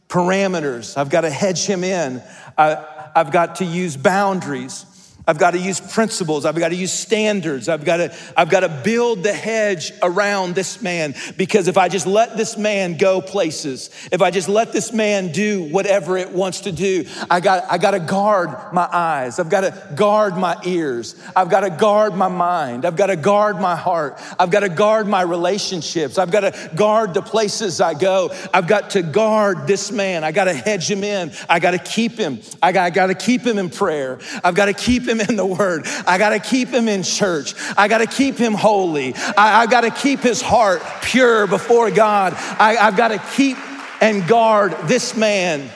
parameters, 0.09 0.97
I've 0.97 1.09
got 1.09 1.21
to 1.21 1.29
hedge 1.29 1.65
him 1.65 1.85
in, 1.85 2.21
I, 2.57 2.85
have 3.15 3.31
got 3.31 3.57
to 3.57 3.65
use 3.65 3.95
boundaries. 3.95 4.85
I've 5.27 5.37
got 5.37 5.51
to 5.51 5.59
use 5.59 5.79
principles. 5.79 6.45
I've 6.45 6.55
got 6.55 6.69
to 6.69 6.75
use 6.75 6.91
standards. 6.91 7.69
I've 7.69 7.85
got 7.85 7.97
to, 7.97 8.15
I've 8.35 8.49
got 8.49 8.61
to 8.61 8.69
build 8.69 9.23
the 9.23 9.33
hedge 9.33 9.93
around 10.01 10.55
this 10.55 10.81
man 10.81 11.13
because 11.37 11.67
if 11.67 11.77
I 11.77 11.89
just 11.89 12.07
let 12.07 12.37
this 12.37 12.57
man 12.57 12.97
go 12.97 13.21
places, 13.21 13.89
if 14.11 14.21
I 14.21 14.31
just 14.31 14.49
let 14.49 14.73
this 14.73 14.91
man 14.91 15.31
do 15.31 15.63
whatever 15.63 16.17
it 16.17 16.31
wants 16.31 16.61
to 16.61 16.71
do, 16.71 17.05
I 17.29 17.39
got, 17.39 17.71
I 17.71 17.77
got 17.77 17.91
to 17.91 17.99
guard 17.99 18.73
my 18.73 18.87
eyes. 18.91 19.39
I've 19.39 19.49
got 19.49 19.61
to 19.61 19.93
guard 19.95 20.37
my 20.37 20.57
ears. 20.65 21.15
I've 21.35 21.49
got 21.49 21.61
to 21.61 21.69
guard 21.69 22.15
my 22.15 22.27
mind. 22.27 22.85
I've 22.85 22.95
got 22.95 23.07
to 23.07 23.15
guard 23.15 23.59
my 23.59 23.75
heart. 23.75 24.19
I've 24.39 24.49
got 24.49 24.61
to 24.61 24.69
guard 24.69 25.07
my 25.07 25.21
relationships. 25.21 26.17
I've 26.17 26.31
got 26.31 26.41
to 26.41 26.71
guard 26.75 27.13
the 27.13 27.21
places 27.21 27.79
I 27.79 27.93
go. 27.93 28.33
I've 28.53 28.67
got 28.67 28.91
to 28.91 29.03
guard 29.03 29.67
this 29.67 29.91
man. 29.91 30.23
I 30.23 30.31
got 30.31 30.45
to 30.45 30.53
hedge 30.53 30.89
him 30.89 31.03
in. 31.03 31.31
I 31.47 31.59
got 31.59 31.71
to 31.71 31.79
keep 31.79 32.13
him. 32.13 32.39
I 32.61 32.71
got, 32.71 32.83
I 32.83 32.89
got 32.89 33.07
to 33.07 33.15
keep 33.15 33.41
him 33.41 33.57
in 33.57 33.69
prayer. 33.69 34.19
I've 34.43 34.55
got 34.55 34.65
to 34.65 34.73
keep 34.73 35.07
him 35.07 35.10
him 35.11 35.19
in 35.19 35.35
the 35.35 35.45
word. 35.45 35.83
I 36.07 36.17
got 36.17 36.29
to 36.29 36.39
keep 36.39 36.69
him 36.69 36.87
in 36.87 37.03
church. 37.03 37.53
I 37.77 37.87
got 37.87 37.97
to 37.97 38.07
keep 38.07 38.37
him 38.37 38.53
holy. 38.53 39.13
I, 39.37 39.61
have 39.61 39.69
got 39.69 39.81
to 39.81 39.91
keep 39.91 40.21
his 40.21 40.41
heart 40.41 40.81
pure 41.03 41.45
before 41.45 41.91
God. 41.91 42.33
I, 42.37 42.77
I've 42.77 42.95
got 42.97 43.09
to 43.09 43.21
keep 43.35 43.57
and 44.01 44.27
guard 44.27 44.75
this 44.85 45.15
man, 45.15 45.69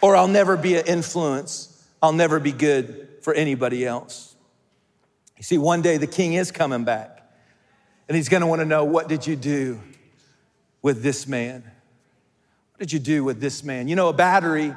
or 0.00 0.14
I'll 0.14 0.28
never 0.28 0.56
be 0.56 0.76
an 0.76 0.86
influence. 0.86 1.70
I'll 2.00 2.12
never 2.12 2.38
be 2.38 2.52
good 2.52 3.08
for 3.22 3.34
anybody 3.34 3.84
else. 3.84 4.36
You 5.36 5.42
see, 5.42 5.58
one 5.58 5.82
day 5.82 5.96
the 5.96 6.06
king 6.06 6.34
is 6.34 6.52
coming 6.52 6.84
back, 6.84 7.20
and 8.08 8.16
he's 8.16 8.28
gonna 8.28 8.46
wanna 8.46 8.64
know 8.64 8.84
what 8.84 9.08
did 9.08 9.26
you 9.26 9.34
do 9.34 9.80
with 10.82 11.02
this 11.02 11.26
man? 11.26 11.62
What 11.62 12.78
did 12.78 12.92
you 12.92 13.00
do 13.00 13.24
with 13.24 13.40
this 13.40 13.64
man? 13.64 13.88
You 13.88 13.96
know, 13.96 14.08
a 14.08 14.12
battery, 14.12 14.74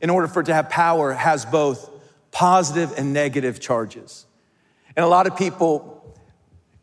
in 0.00 0.10
order 0.10 0.26
for 0.26 0.40
it 0.40 0.46
to 0.46 0.54
have 0.54 0.68
power, 0.70 1.12
has 1.12 1.44
both 1.44 1.88
positive 2.30 2.92
and 2.96 3.12
negative 3.12 3.60
charges. 3.60 4.26
And 4.96 5.04
a 5.04 5.08
lot 5.08 5.26
of 5.26 5.36
people 5.36 6.16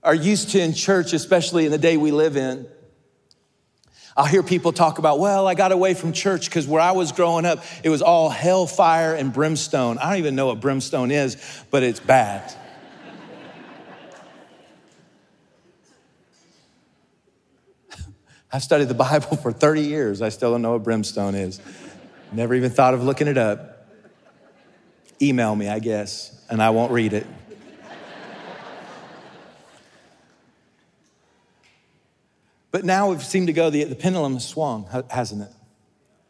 are 0.03 0.15
used 0.15 0.51
to 0.51 0.61
in 0.61 0.73
church, 0.73 1.13
especially 1.13 1.65
in 1.65 1.71
the 1.71 1.77
day 1.77 1.97
we 1.97 2.11
live 2.11 2.37
in. 2.37 2.67
I'll 4.15 4.25
hear 4.25 4.41
people 4.41 4.71
talk 4.73 4.97
about, 4.97 5.19
well, 5.19 5.47
I 5.47 5.53
got 5.53 5.71
away 5.71 5.93
from 5.93 6.11
church 6.11 6.45
because 6.45 6.65
where 6.65 6.81
I 6.81 6.93
was 6.93 7.11
growing 7.11 7.45
up, 7.45 7.63
it 7.83 7.89
was 7.89 8.01
all 8.01 8.29
hellfire 8.29 9.13
and 9.13 9.31
brimstone. 9.31 9.99
I 9.99 10.09
don't 10.09 10.17
even 10.17 10.35
know 10.35 10.47
what 10.47 10.59
brimstone 10.59 11.11
is, 11.11 11.37
but 11.69 11.83
it's 11.83 11.99
bad. 11.99 12.51
I've 18.51 18.63
studied 18.63 18.87
the 18.87 18.95
Bible 18.95 19.37
for 19.37 19.51
30 19.51 19.81
years. 19.81 20.23
I 20.23 20.29
still 20.29 20.49
don't 20.51 20.63
know 20.63 20.71
what 20.71 20.83
brimstone 20.83 21.35
is. 21.35 21.61
Never 22.31 22.55
even 22.55 22.71
thought 22.71 22.95
of 22.95 23.03
looking 23.03 23.27
it 23.27 23.37
up. 23.37 23.76
Email 25.21 25.55
me, 25.55 25.67
I 25.67 25.79
guess, 25.79 26.45
and 26.49 26.61
I 26.61 26.69
won't 26.69 26.91
read 26.91 27.13
it. 27.13 27.25
but 32.71 32.85
now 32.85 33.09
we've 33.09 33.23
seemed 33.23 33.47
to 33.47 33.53
go, 33.53 33.69
the, 33.69 33.83
the 33.83 33.95
pendulum 33.95 34.33
has 34.33 34.47
swung, 34.47 34.87
hasn't 35.09 35.41
it? 35.41 35.51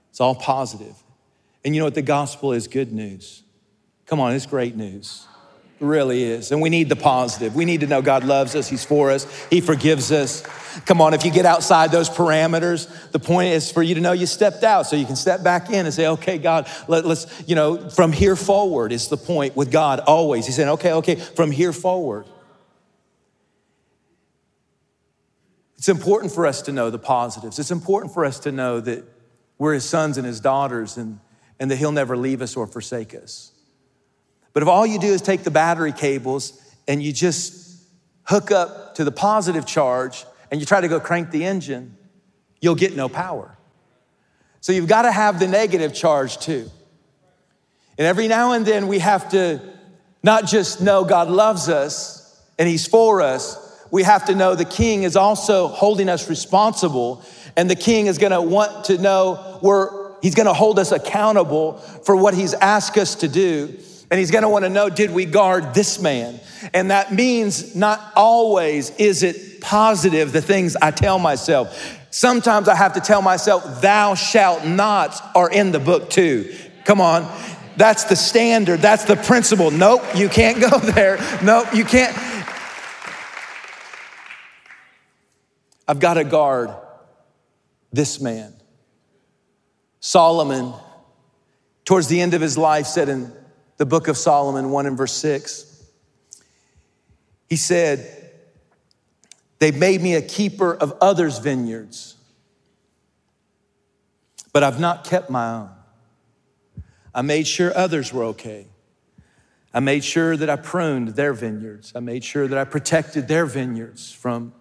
It's 0.10 0.22
all 0.22 0.36
positive. 0.36 0.96
And 1.66 1.76
you 1.76 1.82
know 1.82 1.86
what? 1.86 1.96
The 1.96 2.02
gospel 2.02 2.54
is 2.54 2.68
good 2.68 2.94
news. 2.94 3.44
Come 4.06 4.20
on, 4.20 4.34
it's 4.34 4.46
great 4.46 4.76
news. 4.76 5.28
Really 5.80 6.24
is. 6.24 6.52
And 6.52 6.62
we 6.62 6.70
need 6.70 6.90
the 6.90 6.96
positive. 6.96 7.56
We 7.56 7.66
need 7.66 7.82
to 7.82 7.88
know 7.88 8.02
God 8.02 8.24
loves 8.24 8.56
us, 8.56 8.68
He's 8.68 8.84
for 8.84 9.12
us, 9.12 9.28
He 9.50 9.62
forgives 9.62 10.12
us. 10.12 10.42
Come 10.86 11.02
on, 11.02 11.14
if 11.14 11.26
you 11.26 11.32
get 11.32 11.46
outside 11.46 11.92
those 11.92 12.10
parameters, 12.10 13.12
the 13.12 13.20
point 13.20 13.54
is 13.54 13.72
for 13.72 13.82
you 13.82 13.96
to 13.96 14.02
know 14.02 14.12
you 14.12 14.26
stepped 14.26 14.64
out 14.64 14.84
so 14.84 14.96
you 14.96 15.06
can 15.06 15.16
step 15.16 15.44
back 15.44 15.70
in 15.70 15.86
and 15.86 15.94
say, 15.94 16.08
okay, 16.08 16.38
God, 16.38 16.68
let, 16.88 17.06
us 17.06 17.28
you 17.48 17.56
know, 17.56 17.90
from 17.90 18.12
here 18.12 18.36
forward 18.36 18.92
is 18.92 19.08
the 19.08 19.18
point 19.18 19.56
with 19.56 19.72
God 19.72 20.00
always. 20.02 20.46
He's 20.46 20.56
saying, 20.56 20.70
okay, 20.70 20.94
okay, 20.94 21.16
from 21.16 21.52
here 21.52 21.74
forward. 21.74 22.26
It's 25.78 25.90
important 25.90 26.34
for 26.34 26.46
us 26.46 26.64
to 26.64 26.72
know 26.72 26.90
the 26.90 27.00
positives. 27.00 27.60
It's 27.60 27.72
important 27.72 28.14
for 28.14 28.26
us 28.26 28.40
to 28.42 28.52
know 28.52 28.80
that 28.80 29.04
we're 29.58 29.74
his 29.74 29.86
sons 29.86 30.18
and 30.18 30.26
his 30.26 30.40
daughters 30.40 30.98
and, 30.98 31.20
and 31.60 31.70
that 31.70 31.78
he'll 31.78 31.92
never 31.92 32.18
leave 32.18 32.42
us 32.42 32.56
or 32.56 32.68
forsake 32.68 33.14
us. 33.16 33.52
But 34.58 34.64
if 34.64 34.70
all 34.70 34.88
you 34.88 34.98
do 34.98 35.14
is 35.14 35.22
take 35.22 35.44
the 35.44 35.52
battery 35.52 35.92
cables 35.92 36.60
and 36.88 37.04
you 37.04 37.14
just 37.14 37.80
hook 38.24 38.50
up 38.50 38.96
to 38.96 39.04
the 39.04 39.12
positive 39.12 39.68
charge 39.68 40.26
and 40.50 40.60
you 40.60 40.66
try 40.66 40.82
to 40.82 40.88
go 40.88 41.00
crank 41.00 41.30
the 41.30 41.46
engine, 41.46 41.96
you'll 42.60 42.74
get 42.74 42.96
no 42.96 43.08
power. 43.08 43.56
So 44.62 44.72
you've 44.72 44.88
got 44.88 45.04
to 45.04 45.12
have 45.12 45.40
the 45.40 45.48
negative 45.48 45.94
charge 45.94 46.40
too. 46.40 46.72
And 48.00 48.08
every 48.08 48.28
now 48.28 48.54
and 48.54 48.66
then 48.66 48.88
we 48.88 48.98
have 48.98 49.30
to 49.30 49.62
not 50.24 50.48
just 50.48 50.82
know 50.82 51.04
God 51.04 51.30
loves 51.30 51.70
us 51.70 52.42
and 52.58 52.68
He's 52.68 52.88
for 52.88 53.22
us, 53.22 53.86
we 53.92 54.02
have 54.02 54.26
to 54.26 54.34
know 54.34 54.56
the 54.56 54.66
king 54.66 55.04
is 55.04 55.16
also 55.16 55.68
holding 55.68 56.10
us 56.10 56.32
responsible, 56.32 57.24
and 57.56 57.70
the 57.70 57.76
king 57.76 58.08
is 58.08 58.18
gonna 58.18 58.42
want 58.42 58.86
to 58.86 58.98
know 58.98 59.60
where 59.62 60.16
he's 60.24 60.34
gonna 60.34 60.52
hold 60.52 60.80
us 60.80 60.92
accountable 60.92 61.74
for 61.78 62.16
what 62.16 62.34
he's 62.34 62.56
asked 62.56 62.98
us 62.98 63.14
to 63.14 63.28
do. 63.28 63.78
And 64.10 64.20
he's 64.20 64.32
gonna 64.32 64.50
wanna 64.50 64.70
know, 64.70 64.90
did 64.90 65.12
we 65.12 65.26
guard 65.26 65.74
this 65.74 66.00
man? 66.00 66.40
And 66.74 66.92
that 66.92 67.14
means 67.14 67.76
not 67.76 68.14
always 68.16 68.92
is 68.98 69.24
it 69.24 69.62
positive, 69.62 70.32
the 70.32 70.42
things 70.42 70.76
I 70.82 70.92
tell 70.92 71.20
myself. 71.20 71.98
Sometimes 72.10 72.68
I 72.68 72.76
have 72.76 72.94
to 72.94 73.02
tell 73.02 73.22
myself, 73.22 73.82
thou 73.82 74.16
shalt 74.16 74.66
not 74.66 75.22
are 75.36 75.50
in 75.50 75.72
the 75.72 75.80
book 75.80 76.10
too. 76.10 76.56
Come 76.86 77.02
on. 77.02 77.30
That's 77.76 78.06
the 78.06 78.16
standard. 78.16 78.80
That's 78.80 79.04
the 79.04 79.16
principle. 79.16 79.70
Nope, 79.70 80.04
you 80.16 80.30
can't 80.30 80.60
go 80.72 80.80
there. 80.80 81.20
Nope, 81.44 81.76
you 81.76 81.86
can't. 81.86 82.18
I've 85.88 86.00
got 86.00 86.16
to 86.16 86.24
guard 86.24 86.72
this 87.94 88.20
man. 88.20 88.54
Solomon, 90.00 90.74
towards 91.86 92.08
the 92.08 92.20
end 92.20 92.34
of 92.34 92.42
his 92.42 92.58
life, 92.58 92.88
said 92.88 93.10
in 93.10 93.32
the 93.78 93.86
book 93.86 94.08
of 94.08 94.18
Solomon, 94.18 94.72
1 94.72 94.86
and 94.88 94.98
verse 94.98 95.14
6, 95.14 95.86
he 97.48 97.56
said, 97.56 98.32
They 99.60 99.72
made 99.72 100.02
me 100.02 100.16
a 100.16 100.22
keeper 100.22 100.76
of 100.76 100.94
others' 101.00 101.40
vineyards, 101.40 102.16
but 104.52 104.64
I've 104.64 104.80
not 104.80 105.04
kept 105.04 105.30
my 105.30 105.54
own. 105.54 105.70
I 107.14 107.22
made 107.22 107.48
sure 107.48 107.76
others 107.76 108.12
were 108.12 108.26
okay. 108.26 108.68
I 109.74 109.80
made 109.80 110.04
sure 110.04 110.36
that 110.36 110.50
I 110.50 110.56
pruned 110.56 111.10
their 111.10 111.34
vineyards. 111.34 111.94
I 111.96 112.00
made 112.00 112.24
sure 112.24 112.48
that 112.48 112.58
I 112.58 112.64
protected 112.64 113.28
their 113.28 113.46
vineyards 113.46 114.12
from 114.12 114.54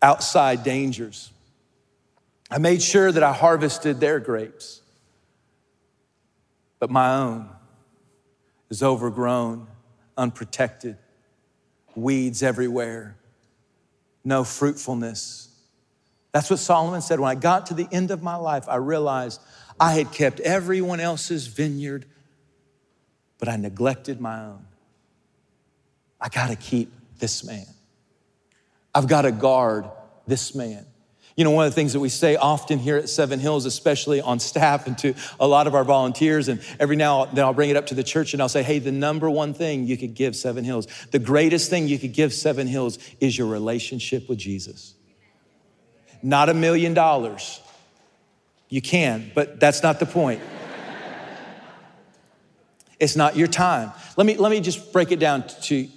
outside 0.00 0.64
dangers. 0.64 1.32
I 2.50 2.58
made 2.58 2.82
sure 2.82 3.10
that 3.10 3.22
I 3.22 3.32
harvested 3.32 4.00
their 4.00 4.20
grapes, 4.20 4.80
but 6.78 6.90
my 6.90 7.14
own 7.14 7.53
is 8.70 8.82
overgrown, 8.82 9.66
unprotected, 10.16 10.96
weeds 11.94 12.42
everywhere, 12.42 13.16
no 14.24 14.44
fruitfulness. 14.44 15.48
That's 16.32 16.50
what 16.50 16.58
Solomon 16.58 17.00
said. 17.00 17.20
When 17.20 17.30
I 17.30 17.38
got 17.38 17.66
to 17.66 17.74
the 17.74 17.86
end 17.92 18.10
of 18.10 18.22
my 18.22 18.36
life, 18.36 18.68
I 18.68 18.76
realized 18.76 19.40
I 19.78 19.92
had 19.92 20.12
kept 20.12 20.40
everyone 20.40 21.00
else's 21.00 21.46
vineyard, 21.46 22.06
but 23.38 23.48
I 23.48 23.56
neglected 23.56 24.20
my 24.20 24.44
own. 24.44 24.66
I 26.20 26.28
got 26.28 26.48
to 26.48 26.56
keep 26.56 26.92
this 27.18 27.44
man. 27.44 27.66
I've 28.94 29.08
got 29.08 29.22
to 29.22 29.32
guard 29.32 29.86
this 30.26 30.54
man. 30.54 30.86
You 31.36 31.42
know, 31.42 31.50
one 31.50 31.66
of 31.66 31.72
the 31.72 31.74
things 31.74 31.92
that 31.94 32.00
we 32.00 32.10
say 32.10 32.36
often 32.36 32.78
here 32.78 32.96
at 32.96 33.08
Seven 33.08 33.40
Hills, 33.40 33.64
especially 33.64 34.20
on 34.20 34.38
staff 34.38 34.86
and 34.86 34.96
to 34.98 35.14
a 35.40 35.48
lot 35.48 35.66
of 35.66 35.74
our 35.74 35.82
volunteers, 35.82 36.46
and 36.46 36.60
every 36.78 36.94
now 36.94 37.24
and 37.24 37.36
then 37.36 37.44
I'll 37.44 37.52
bring 37.52 37.70
it 37.70 37.76
up 37.76 37.86
to 37.86 37.94
the 37.94 38.04
church 38.04 38.34
and 38.34 38.42
I'll 38.42 38.48
say, 38.48 38.62
hey, 38.62 38.78
the 38.78 38.92
number 38.92 39.28
one 39.28 39.52
thing 39.52 39.86
you 39.86 39.96
could 39.96 40.14
give 40.14 40.36
Seven 40.36 40.62
Hills, 40.62 40.86
the 41.10 41.18
greatest 41.18 41.70
thing 41.70 41.88
you 41.88 41.98
could 41.98 42.12
give 42.12 42.32
Seven 42.32 42.68
Hills 42.68 42.98
is 43.18 43.36
your 43.36 43.48
relationship 43.48 44.28
with 44.28 44.38
Jesus. 44.38 44.94
Not 46.22 46.48
a 46.48 46.54
million 46.54 46.94
dollars. 46.94 47.60
You 48.68 48.80
can, 48.80 49.32
but 49.34 49.58
that's 49.58 49.82
not 49.82 49.98
the 49.98 50.06
point. 50.06 50.40
it's 53.00 53.16
not 53.16 53.36
your 53.36 53.48
time. 53.48 53.92
Let 54.16 54.24
me, 54.24 54.36
let 54.36 54.50
me 54.50 54.60
just 54.60 54.92
break 54.92 55.10
it 55.10 55.18
down 55.18 55.48
to, 55.64 55.88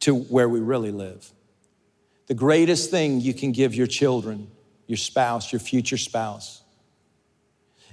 to 0.00 0.14
where 0.14 0.48
we 0.48 0.60
really 0.60 0.90
live. 0.90 1.30
The 2.28 2.34
greatest 2.34 2.90
thing 2.90 3.20
you 3.20 3.34
can 3.34 3.52
give 3.52 3.74
your 3.74 3.86
children, 3.86 4.50
your 4.86 4.96
spouse, 4.96 5.52
your 5.52 5.60
future 5.60 5.98
spouse, 5.98 6.62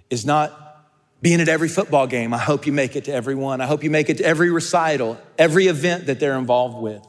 is 0.10 0.26
not 0.26 0.60
being 1.22 1.40
at 1.40 1.48
every 1.48 1.70
football 1.70 2.06
game. 2.06 2.34
I 2.34 2.38
hope 2.38 2.68
you 2.68 2.74
make 2.74 2.96
it 2.96 3.06
to 3.06 3.14
every 3.14 3.36
one. 3.36 3.62
I 3.62 3.66
hope 3.66 3.84
you 3.84 3.90
make 3.90 4.10
it 4.10 4.18
to 4.18 4.26
every 4.26 4.52
recital, 4.52 5.18
every 5.38 5.68
event 5.68 6.08
that 6.08 6.20
they're 6.20 6.38
involved 6.38 6.78
with. 6.78 7.06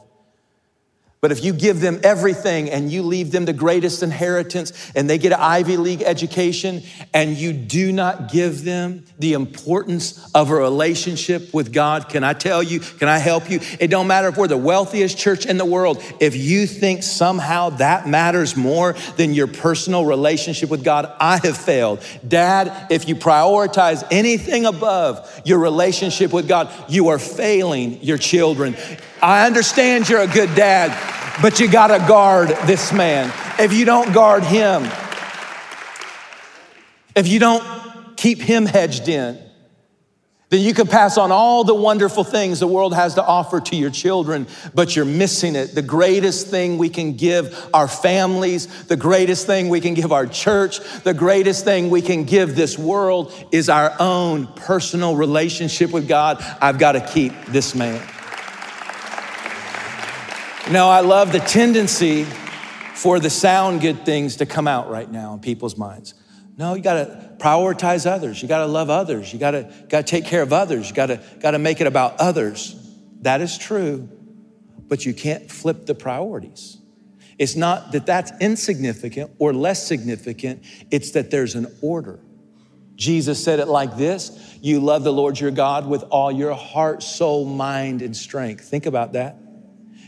But 1.25 1.31
if 1.31 1.43
you 1.43 1.53
give 1.53 1.79
them 1.79 1.99
everything 2.03 2.69
and 2.69 2.91
you 2.91 3.01
leave 3.01 3.31
them 3.31 3.45
the 3.45 3.51
greatest 3.51 4.03
inheritance 4.03 4.91
and 4.93 5.09
they 5.09 5.17
get 5.17 5.31
an 5.31 5.39
Ivy 5.41 5.75
League 5.75 6.03
education 6.03 6.83
and 7.15 7.35
you 7.35 7.51
do 7.51 7.91
not 7.91 8.31
give 8.31 8.63
them 8.63 9.05
the 9.17 9.33
importance 9.33 10.29
of 10.35 10.51
a 10.51 10.53
relationship 10.53 11.51
with 11.51 11.73
God, 11.73 12.09
can 12.09 12.23
I 12.23 12.33
tell 12.33 12.61
you, 12.61 12.79
can 12.79 13.07
I 13.07 13.17
help 13.17 13.49
you? 13.49 13.59
It 13.79 13.87
don't 13.87 14.05
matter 14.05 14.27
if 14.27 14.37
we're 14.37 14.47
the 14.47 14.55
wealthiest 14.55 15.17
church 15.17 15.47
in 15.47 15.57
the 15.57 15.65
world. 15.65 15.99
If 16.19 16.35
you 16.35 16.67
think 16.67 17.01
somehow 17.01 17.71
that 17.71 18.07
matters 18.07 18.55
more 18.55 18.93
than 19.17 19.33
your 19.33 19.47
personal 19.47 20.05
relationship 20.05 20.69
with 20.69 20.83
God, 20.83 21.11
I 21.19 21.39
have 21.41 21.57
failed. 21.57 22.03
Dad, 22.27 22.91
if 22.91 23.07
you 23.07 23.15
prioritize 23.15 24.07
anything 24.11 24.67
above 24.67 25.41
your 25.43 25.57
relationship 25.57 26.31
with 26.31 26.47
God, 26.47 26.71
you 26.87 27.07
are 27.07 27.17
failing 27.17 28.03
your 28.03 28.19
children. 28.19 28.75
I 29.25 29.47
understand 29.47 30.07
you're 30.07 30.21
a 30.21 30.27
good 30.27 30.53
dad, 30.53 30.91
but 31.41 31.59
you 31.59 31.67
got 31.67 31.87
to 31.87 31.97
guard 32.07 32.49
this 32.67 32.93
man. 32.93 33.33
If 33.57 33.73
you 33.73 33.83
don't 33.83 34.13
guard 34.13 34.43
him, 34.43 34.83
if 37.15 37.27
you 37.27 37.39
don't 37.39 38.15
keep 38.17 38.39
him 38.39 38.67
hedged 38.67 39.09
in, 39.09 39.39
then 40.49 40.61
you 40.61 40.75
can 40.75 40.85
pass 40.85 41.17
on 41.17 41.31
all 41.31 41.63
the 41.63 41.73
wonderful 41.73 42.23
things 42.23 42.59
the 42.59 42.67
world 42.67 42.93
has 42.93 43.15
to 43.15 43.23
offer 43.23 43.59
to 43.61 43.75
your 43.75 43.89
children, 43.89 44.45
but 44.75 44.95
you're 44.95 45.05
missing 45.05 45.55
it. 45.55 45.73
The 45.73 45.81
greatest 45.81 46.49
thing 46.49 46.77
we 46.77 46.89
can 46.89 47.13
give 47.13 47.67
our 47.73 47.87
families, 47.87 48.85
the 48.85 48.95
greatest 48.95 49.47
thing 49.47 49.69
we 49.69 49.81
can 49.81 49.95
give 49.95 50.11
our 50.11 50.27
church, 50.27 50.81
the 51.01 51.15
greatest 51.15 51.65
thing 51.65 51.89
we 51.89 52.03
can 52.03 52.25
give 52.25 52.55
this 52.55 52.77
world 52.77 53.33
is 53.51 53.69
our 53.69 53.95
own 53.99 54.45
personal 54.53 55.15
relationship 55.15 55.89
with 55.89 56.07
God. 56.07 56.45
I've 56.61 56.77
got 56.77 56.91
to 56.91 57.01
keep 57.01 57.33
this 57.47 57.73
man. 57.73 58.07
Now, 60.71 60.89
I 60.89 61.01
love 61.01 61.31
the 61.31 61.39
tendency 61.39 62.23
for 62.95 63.19
the 63.19 63.29
sound 63.29 63.81
good 63.81 64.03
things 64.03 64.37
to 64.37 64.47
come 64.47 64.67
out 64.67 64.89
right 64.89 65.09
now 65.09 65.35
in 65.35 65.39
people's 65.39 65.77
minds. 65.77 66.15
No, 66.57 66.73
you 66.73 66.81
gotta 66.81 67.35
prioritize 67.37 68.09
others. 68.09 68.41
You 68.41 68.47
gotta 68.47 68.65
love 68.65 68.89
others. 68.89 69.31
You 69.31 69.37
gotta, 69.37 69.71
gotta 69.89 70.03
take 70.03 70.25
care 70.25 70.41
of 70.41 70.51
others. 70.51 70.89
You 70.89 70.95
gotta, 70.95 71.21
gotta 71.39 71.59
make 71.59 71.81
it 71.81 71.87
about 71.87 72.19
others. 72.19 72.75
That 73.21 73.41
is 73.41 73.59
true, 73.59 74.09
but 74.87 75.05
you 75.05 75.13
can't 75.13 75.51
flip 75.51 75.85
the 75.85 75.93
priorities. 75.93 76.77
It's 77.37 77.55
not 77.55 77.91
that 77.91 78.07
that's 78.07 78.31
insignificant 78.41 79.33
or 79.37 79.53
less 79.53 79.85
significant, 79.85 80.63
it's 80.89 81.11
that 81.11 81.29
there's 81.29 81.53
an 81.53 81.67
order. 81.83 82.19
Jesus 82.95 83.43
said 83.43 83.59
it 83.59 83.67
like 83.67 83.97
this 83.97 84.57
You 84.61 84.79
love 84.79 85.03
the 85.03 85.13
Lord 85.13 85.39
your 85.39 85.51
God 85.51 85.85
with 85.85 86.01
all 86.03 86.31
your 86.31 86.55
heart, 86.55 87.03
soul, 87.03 87.45
mind, 87.45 88.01
and 88.01 88.17
strength. 88.17 88.67
Think 88.67 88.87
about 88.87 89.13
that. 89.13 89.37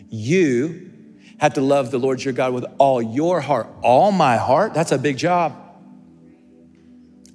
You 0.10 0.92
have 1.40 1.54
to 1.54 1.62
love 1.62 1.92
the 1.92 2.00
Lord 2.00 2.24
your 2.24 2.34
God 2.34 2.54
with 2.54 2.66
all 2.78 3.02
your 3.02 3.42
heart. 3.42 3.68
All 3.82 4.12
my 4.12 4.38
heart? 4.38 4.74
That's 4.74 4.92
a 4.92 4.98
big 4.98 5.18
job. 5.18 5.56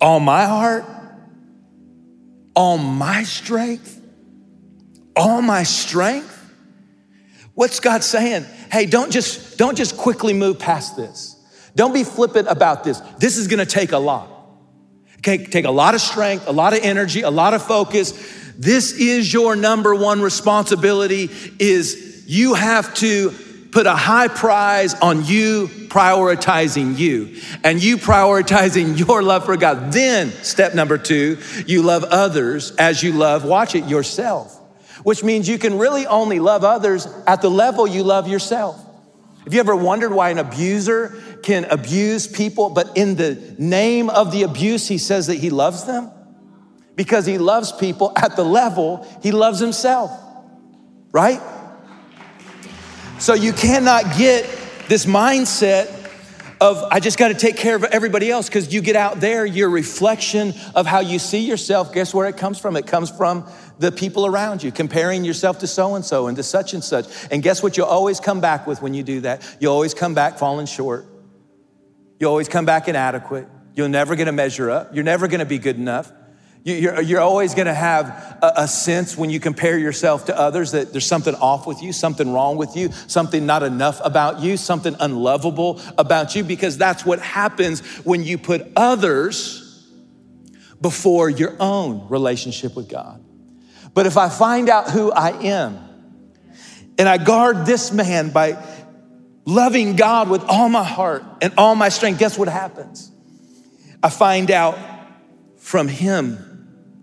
All 0.01 0.21
my 0.21 0.45
heart? 0.45 0.85
All 2.55 2.79
my 2.79 3.23
strength? 3.23 4.01
All 5.15 5.43
my 5.43 5.63
strength? 5.63 6.39
What's 7.55 7.81
God 7.81 8.03
saying? 8.03 8.45
Hey, 8.71 8.87
don't 8.87 9.13
just 9.13 9.59
don't 9.59 9.77
just 9.77 9.97
quickly 9.97 10.33
move 10.33 10.59
past 10.59 10.97
this. 10.97 11.37
Don't 11.77 11.93
be 11.93 12.05
flippant 12.05 12.49
about 12.49 12.85
this. 12.85 13.01
This 13.19 13.37
is 13.37 13.47
going 13.47 13.61
to 13.61 13.67
take 13.67 13.93
a 13.93 13.99
lot. 13.99 14.29
Okay, 15.19 15.45
take 15.45 15.67
a 15.67 15.71
lot 15.71 15.95
of 15.95 16.01
strength, 16.01 16.49
a 16.49 16.53
lot 16.53 16.73
of 16.73 16.81
energy, 16.83 17.21
a 17.21 17.31
lot 17.31 17.55
of 17.55 17.63
focus 17.63 18.13
This 18.59 18.93
is 18.93 19.33
your 19.33 19.57
number 19.57 19.95
one 19.95 20.21
responsibility 20.21 21.31
is 21.59 22.12
you 22.27 22.55
have 22.55 22.95
to 22.95 23.35
put 23.73 23.87
a 23.87 23.97
high 23.97 24.29
prize 24.29 24.95
on 24.95 25.25
you 25.25 25.67
prioritizing 25.89 26.97
you 26.97 27.41
and 27.65 27.83
you 27.83 27.97
prioritizing 27.97 28.99
your 29.09 29.23
love 29.23 29.47
for 29.47 29.57
God. 29.57 29.93
Then, 29.93 30.31
step 30.31 30.75
number 30.75 30.99
two, 30.99 31.39
you 31.67 31.83
love 31.83 32.05
others 32.05 32.71
as 32.77 33.03
you 33.03 33.13
love, 33.13 33.45
watch 33.45 33.75
it, 33.75 33.87
yourself, 33.87 34.59
which 35.03 35.25
means 35.25 35.49
you 35.49 35.59
can 35.59 35.79
really 35.79 36.07
only 36.07 36.39
love 36.39 36.65
others 36.65 37.07
at 37.27 37.43
the 37.43 37.51
level 37.51 37.87
you 37.87 38.03
love 38.03 38.29
yourself. 38.29 38.79
Have 39.45 39.55
you 39.55 39.61
ever 39.61 39.75
wondered 39.75 40.13
why 40.13 40.31
an 40.31 40.39
abuser 40.39 41.41
can 41.43 41.65
abuse 41.65 42.29
people, 42.29 42.71
but 42.71 42.97
in 42.97 43.17
the 43.17 43.55
name 43.59 44.09
of 44.09 44.31
the 44.31 44.45
abuse, 44.45 44.87
he 44.87 44.99
says 44.99 45.27
that 45.27 45.37
he 45.37 45.51
loves 45.51 45.85
them? 45.85 46.11
Because 46.95 47.27
he 47.27 47.39
loves 47.39 47.73
people 47.73 48.13
at 48.17 48.37
the 48.37 48.45
level 48.45 49.07
he 49.23 49.33
loves 49.33 49.59
himself, 49.59 50.13
right? 51.11 51.41
So 53.23 53.35
you 53.35 53.53
cannot 53.53 54.17
get 54.19 54.51
this 54.89 55.07
mindset 55.07 55.87
of 56.61 56.83
I 56.91 56.99
just 56.99 57.19
got 57.19 57.29
to 57.29 57.35
take 57.35 57.57
care 57.57 57.77
of 57.77 57.85
everybody 57.85 58.29
else 58.33 58.49
because 58.49 58.75
you 58.75 58.81
get 58.81 58.97
out 58.97 59.21
there, 59.21 59.47
your 59.47 59.71
reflection 59.71 60.53
of 60.75 60.87
how 60.87 60.99
you 60.99 61.21
see 61.21 61.47
yourself, 61.47 61.95
guess 61.95 62.13
where 62.13 62.27
it 62.27 62.37
comes 62.37 62.59
from? 62.59 62.77
It 62.77 62.89
comes 62.89 63.11
from 63.11 63.49
the 63.79 63.93
people 63.93 64.27
around 64.27 64.65
you, 64.65 64.73
comparing 64.73 65.25
yourself 65.25 65.61
to 65.61 65.69
so 65.69 65.95
and 65.95 66.05
so 66.05 66.27
and 66.27 66.37
to 66.37 66.43
such 66.43 66.75
and 66.75 66.83
such. 66.83 67.07
And 67.31 67.45
guess 67.45 67.63
what 67.63 67.77
You'll 67.77 67.87
always 67.87 68.19
come 68.19 68.41
back 68.41 68.67
with 68.67 68.83
when 68.83 68.93
you 68.93 69.05
do 69.05 69.21
that? 69.21 69.57
You'll 69.61 69.73
always 69.73 69.95
come 69.95 70.15
back 70.15 70.37
falling 70.37 70.67
short. 70.67 71.07
You'll 72.19 72.31
always 72.31 72.49
come 72.49 72.65
back 72.65 72.89
inadequate. 72.89 73.47
You're 73.77 73.89
never 73.89 74.17
going 74.17 74.27
to 74.27 74.33
measure 74.33 74.69
up. 74.69 74.97
You're 74.97 75.05
never 75.05 75.29
going 75.29 75.39
to 75.39 75.47
be 75.47 75.59
good 75.59 75.77
enough. 75.77 76.13
You're, 76.65 77.01
you're 77.01 77.21
always 77.21 77.55
going 77.55 77.67
to 77.67 77.75
have 77.75 78.39
a, 78.41 78.53
a, 78.59 78.69
sense 78.69 79.17
when 79.17 79.31
you 79.31 79.41
compare 79.41 79.77
yourself 79.77 80.27
to 80.27 80.39
others 80.39 80.73
that 80.73 80.93
there's 80.93 81.07
something 81.07 81.35
off 81.35 81.67
with 81.67 81.83
you, 81.83 81.93
something 81.93 82.33
wrong 82.33 82.57
with 82.57 82.77
you, 82.77 82.91
something 83.09 83.47
not 83.47 83.65
enough 83.65 84.01
about 84.05 84.41
you, 84.41 84.57
something 84.57 84.95
unlovable 85.01 85.81
about 85.99 86.37
you, 86.37 86.45
because 86.45 86.79
that's 86.79 87.05
what 87.05 87.19
happens 87.19 87.81
when 88.05 88.23
you 88.23 88.39
put 88.39 88.63
others 88.77 89.89
before 90.81 91.29
your 91.29 91.57
own 91.59 92.09
relationship 92.09 92.77
with 92.77 92.89
God. 92.89 93.25
But 93.93 94.07
if 94.07 94.17
I 94.17 94.29
find 94.29 94.69
out 94.69 94.89
who 94.89 95.11
I 95.11 95.31
am 95.43 95.79
and 96.97 97.09
I 97.09 97.19
guard 97.19 97.67
this 97.67 97.91
man 97.91 98.31
by 98.31 98.65
loving 99.45 99.97
God 99.97 100.31
with 100.31 100.45
all 100.45 100.69
my 100.69 100.85
heart 100.85 101.25
and 101.41 101.53
all 101.59 101.75
my 101.75 101.89
strength, 101.89 102.21
guess 102.21 102.39
what 102.39 102.47
happens? 102.47 103.11
I 104.01 104.11
find 104.11 104.49
out 104.53 104.79
from 105.57 105.89
him 105.89 106.52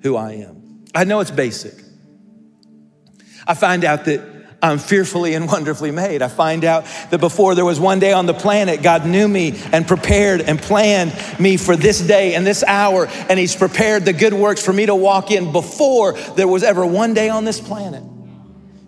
who 0.02 0.16
I 0.16 0.34
am. 0.34 0.86
I 0.94 1.04
know 1.04 1.20
it's 1.20 1.32
basic. 1.32 1.74
I 3.48 3.54
find 3.54 3.84
out 3.84 4.06
that 4.06 4.22
I'm 4.62 4.78
fearfully 4.78 5.34
and 5.36 5.48
wonderfully 5.48 5.92
made. 5.92 6.22
I 6.22 6.28
find 6.28 6.66
out 6.66 6.86
that 7.12 7.20
before 7.20 7.56
there 7.56 7.66
was 7.66 7.80
one 7.80 8.00
day 8.00 8.12
on 8.12 8.26
the 8.26 8.34
planet, 8.34 8.82
God 8.82 9.06
knew 9.06 9.28
me 9.28 9.60
and 9.72 9.88
prepared 9.88 10.42
and 10.42 10.60
planned 10.60 11.14
me 11.40 11.58
for 11.58 11.76
this 11.76 12.02
day 12.02 12.36
and 12.36 12.46
this 12.46 12.64
hour, 12.64 13.08
and 13.30 13.40
He's 13.40 13.56
prepared 13.56 14.06
the 14.06 14.14
good 14.14 14.34
works 14.34 14.64
for 14.64 14.74
me 14.74 14.86
to 14.86 14.96
walk 14.96 15.32
in 15.32 15.52
before 15.52 16.14
there 16.36 16.48
was 16.48 16.64
ever 16.64 16.86
one 16.86 17.14
day 17.14 17.30
on 17.30 17.46
this 17.46 17.60
planet 17.60 18.04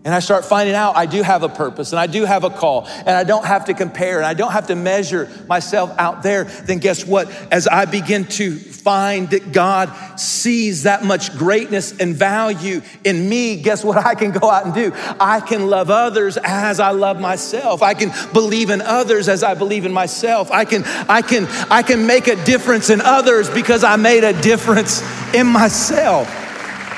and 0.04 0.16
I 0.16 0.20
start 0.20 0.46
finding 0.46 0.74
out 0.74 0.96
I 0.96 1.06
do 1.06 1.22
have 1.22 1.44
a 1.44 1.50
purpose 1.50 1.92
and 1.92 2.00
I 2.00 2.08
do 2.08 2.26
have 2.26 2.44
a 2.44 2.50
call 2.50 2.88
and 2.88 3.10
I 3.10 3.24
don't 3.24 3.46
have 3.46 3.66
to 3.66 3.76
compare 3.76 4.18
and 4.18 4.26
I 4.26 4.34
don't 4.34 4.52
have 4.52 4.68
to 4.68 4.76
measure 4.76 5.30
myself 5.48 5.94
out 6.00 6.24
there, 6.24 6.46
then 6.46 6.80
guess 6.80 7.06
what? 7.06 7.30
As 7.52 7.68
I 7.68 7.86
begin 7.86 8.26
to 8.26 8.58
find 8.58 9.30
that 9.30 9.52
God 9.52 9.92
sees 10.20 10.84
that 10.84 11.04
much 11.04 11.38
greatness 11.38 11.96
and 12.00 12.16
value 12.16 12.82
in 13.04 13.30
me, 13.30 13.62
guess 13.62 13.84
what 13.84 14.04
I 14.04 14.16
can 14.16 14.32
go 14.32 14.50
out 14.50 14.66
and 14.66 14.74
do? 14.74 14.92
I 15.20 15.40
can 15.40 15.68
love 15.68 15.92
others 15.92 16.38
as 16.44 16.80
I 16.80 16.92
love 16.92 17.22
myself. 17.22 17.84
I 17.84 17.94
can 17.94 18.12
believe 18.34 18.72
in 18.72 18.82
others 18.82 19.30
as 19.30 19.44
I 19.44 19.54
believe 19.54 19.86
in 19.86 19.94
myself. 19.94 20.50
I 20.50 20.66
can, 20.66 20.84
I 21.08 21.22
can, 21.22 21.46
I 21.70 21.84
can 21.84 22.08
make 22.08 22.28
a 22.28 22.44
difference 22.44 22.90
in 22.90 23.02
others 23.02 23.52
because 23.52 23.84
I 23.84 23.98
made 23.98 24.24
a 24.24 24.40
difference 24.42 25.04
in 25.36 25.46
myself. 25.46 26.28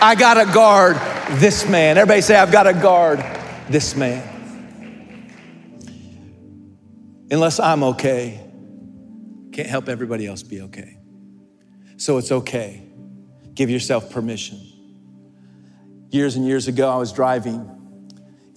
I 0.03 0.15
gotta 0.15 0.51
guard 0.51 0.97
this 1.39 1.65
man. 1.65 1.97
Everybody 1.97 2.19
say, 2.19 2.35
I've 2.35 2.51
got 2.51 2.63
to 2.63 2.73
guard 2.73 3.19
this 3.69 3.95
man. 3.95 4.31
Unless 7.31 7.61
I'm 7.61 7.83
okay, 7.85 8.45
can't 9.53 9.69
help 9.69 9.87
everybody 9.87 10.27
else 10.27 10.43
be 10.43 10.59
okay. 10.59 10.97
So 11.95 12.17
it's 12.17 12.33
okay. 12.33 12.83
Give 13.53 13.69
yourself 13.69 14.11
permission. 14.11 14.59
Years 16.09 16.35
and 16.35 16.45
years 16.45 16.67
ago, 16.67 16.89
I 16.89 16.97
was 16.97 17.13
driving 17.13 17.69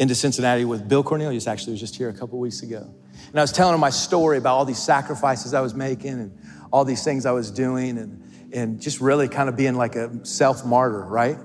into 0.00 0.16
Cincinnati 0.16 0.64
with 0.64 0.88
Bill 0.88 1.04
Cornelius, 1.04 1.46
actually, 1.46 1.74
was 1.74 1.80
just 1.80 1.94
here 1.94 2.08
a 2.08 2.12
couple 2.12 2.40
weeks 2.40 2.64
ago. 2.64 2.92
And 3.30 3.38
I 3.38 3.42
was 3.42 3.52
telling 3.52 3.72
him 3.72 3.80
my 3.80 3.90
story 3.90 4.38
about 4.38 4.56
all 4.56 4.64
these 4.64 4.82
sacrifices 4.82 5.54
I 5.54 5.60
was 5.60 5.74
making 5.74 6.10
and 6.14 6.36
all 6.72 6.84
these 6.84 7.04
things 7.04 7.24
I 7.24 7.30
was 7.30 7.52
doing 7.52 7.98
and, 7.98 8.25
and 8.52 8.80
just 8.80 9.00
really 9.00 9.28
kind 9.28 9.48
of 9.48 9.56
being 9.56 9.74
like 9.74 9.96
a 9.96 10.24
self 10.24 10.64
martyr, 10.64 11.04
right? 11.04 11.38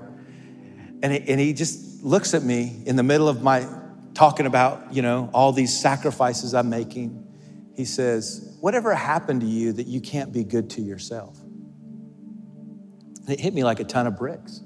And 1.02 1.12
he, 1.12 1.18
and 1.28 1.40
he 1.40 1.52
just 1.52 2.02
looks 2.02 2.34
at 2.34 2.42
me 2.42 2.82
in 2.86 2.96
the 2.96 3.02
middle 3.02 3.28
of 3.28 3.42
my 3.42 3.66
talking 4.14 4.46
about, 4.46 4.92
you 4.92 5.02
know, 5.02 5.30
all 5.32 5.52
these 5.52 5.78
sacrifices 5.78 6.54
I'm 6.54 6.70
making. 6.70 7.26
He 7.76 7.84
says, 7.84 8.56
Whatever 8.60 8.94
happened 8.94 9.40
to 9.40 9.46
you 9.46 9.72
that 9.72 9.86
you 9.86 10.00
can't 10.00 10.32
be 10.32 10.44
good 10.44 10.70
to 10.70 10.82
yourself? 10.82 11.40
And 11.40 13.30
it 13.30 13.40
hit 13.40 13.54
me 13.54 13.64
like 13.64 13.80
a 13.80 13.84
ton 13.84 14.06
of 14.06 14.16
bricks. 14.16 14.60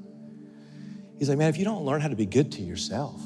He's 1.19 1.29
like, 1.29 1.39
Man, 1.39 1.49
if 1.49 1.57
you 1.57 1.65
don't 1.65 1.85
learn 1.85 2.01
how 2.01 2.09
to 2.09 2.17
be 2.17 2.27
good 2.27 2.53
to 2.53 2.63
yourself, 2.63 3.21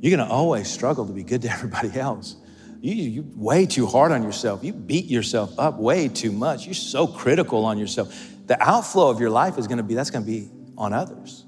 you're 0.00 0.16
gonna 0.16 0.30
always 0.30 0.70
struggle 0.70 1.06
to 1.06 1.12
be 1.12 1.24
good 1.24 1.42
to 1.42 1.50
everybody 1.50 1.98
else. 1.98 2.36
You, 2.80 2.94
you're 2.94 3.24
way 3.34 3.66
too 3.66 3.86
hard 3.86 4.12
on 4.12 4.22
yourself. 4.22 4.62
You 4.62 4.72
beat 4.72 5.06
yourself 5.06 5.58
up 5.58 5.78
way 5.78 6.08
too 6.08 6.32
much. 6.32 6.66
You're 6.66 6.74
so 6.74 7.06
critical 7.06 7.64
on 7.64 7.78
yourself. 7.78 8.14
The 8.46 8.60
outflow 8.62 9.10
of 9.10 9.20
your 9.20 9.30
life 9.30 9.58
is 9.58 9.66
gonna 9.66 9.82
be, 9.82 9.94
that's 9.94 10.10
gonna 10.10 10.24
be 10.24 10.50
on 10.76 10.92
others 10.92 11.46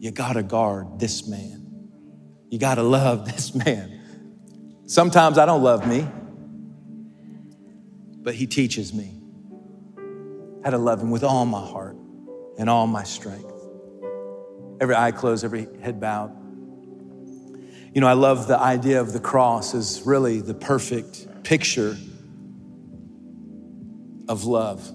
you 0.00 0.10
gotta 0.10 0.42
guard 0.42 0.98
this 0.98 1.26
man. 1.26 1.66
You 2.50 2.58
gotta 2.58 2.82
love 2.82 3.26
this 3.26 3.54
man. 3.54 4.00
Sometimes 4.86 5.38
I 5.38 5.46
don't 5.46 5.62
love 5.62 5.86
me, 5.86 6.06
but 8.22 8.34
he 8.34 8.46
teaches 8.46 8.94
me 8.94 9.14
how 10.64 10.70
to 10.70 10.78
love 10.78 11.00
him 11.02 11.10
with 11.10 11.24
all 11.24 11.44
my 11.44 11.60
heart 11.60 11.96
and 12.58 12.70
all 12.70 12.86
my 12.86 13.02
strength. 13.02 13.52
Every 14.80 14.94
eye 14.94 15.12
closed, 15.12 15.44
every 15.44 15.68
head 15.80 16.00
bowed. 16.00 16.34
You 17.92 18.00
know, 18.00 18.06
I 18.06 18.12
love 18.12 18.46
the 18.48 18.58
idea 18.58 19.00
of 19.00 19.12
the 19.12 19.20
cross 19.20 19.74
as 19.74 20.02
really 20.04 20.40
the 20.40 20.54
perfect 20.54 21.42
picture 21.42 21.96
of 24.28 24.44
love. 24.44 24.92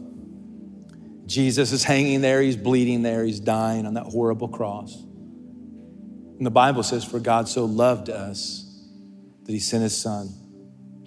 Jesus 1.25 1.71
is 1.71 1.83
hanging 1.83 2.21
there, 2.21 2.41
he's 2.41 2.57
bleeding 2.57 3.01
there, 3.01 3.23
he's 3.23 3.39
dying 3.39 3.85
on 3.85 3.95
that 3.95 4.05
horrible 4.05 4.47
cross. 4.47 4.95
And 4.95 6.45
the 6.45 6.51
Bible 6.51 6.83
says, 6.83 7.03
For 7.03 7.19
God 7.19 7.47
so 7.47 7.65
loved 7.65 8.09
us 8.09 8.69
that 9.43 9.51
he 9.51 9.59
sent 9.59 9.83
his 9.83 9.99
son, 9.99 10.29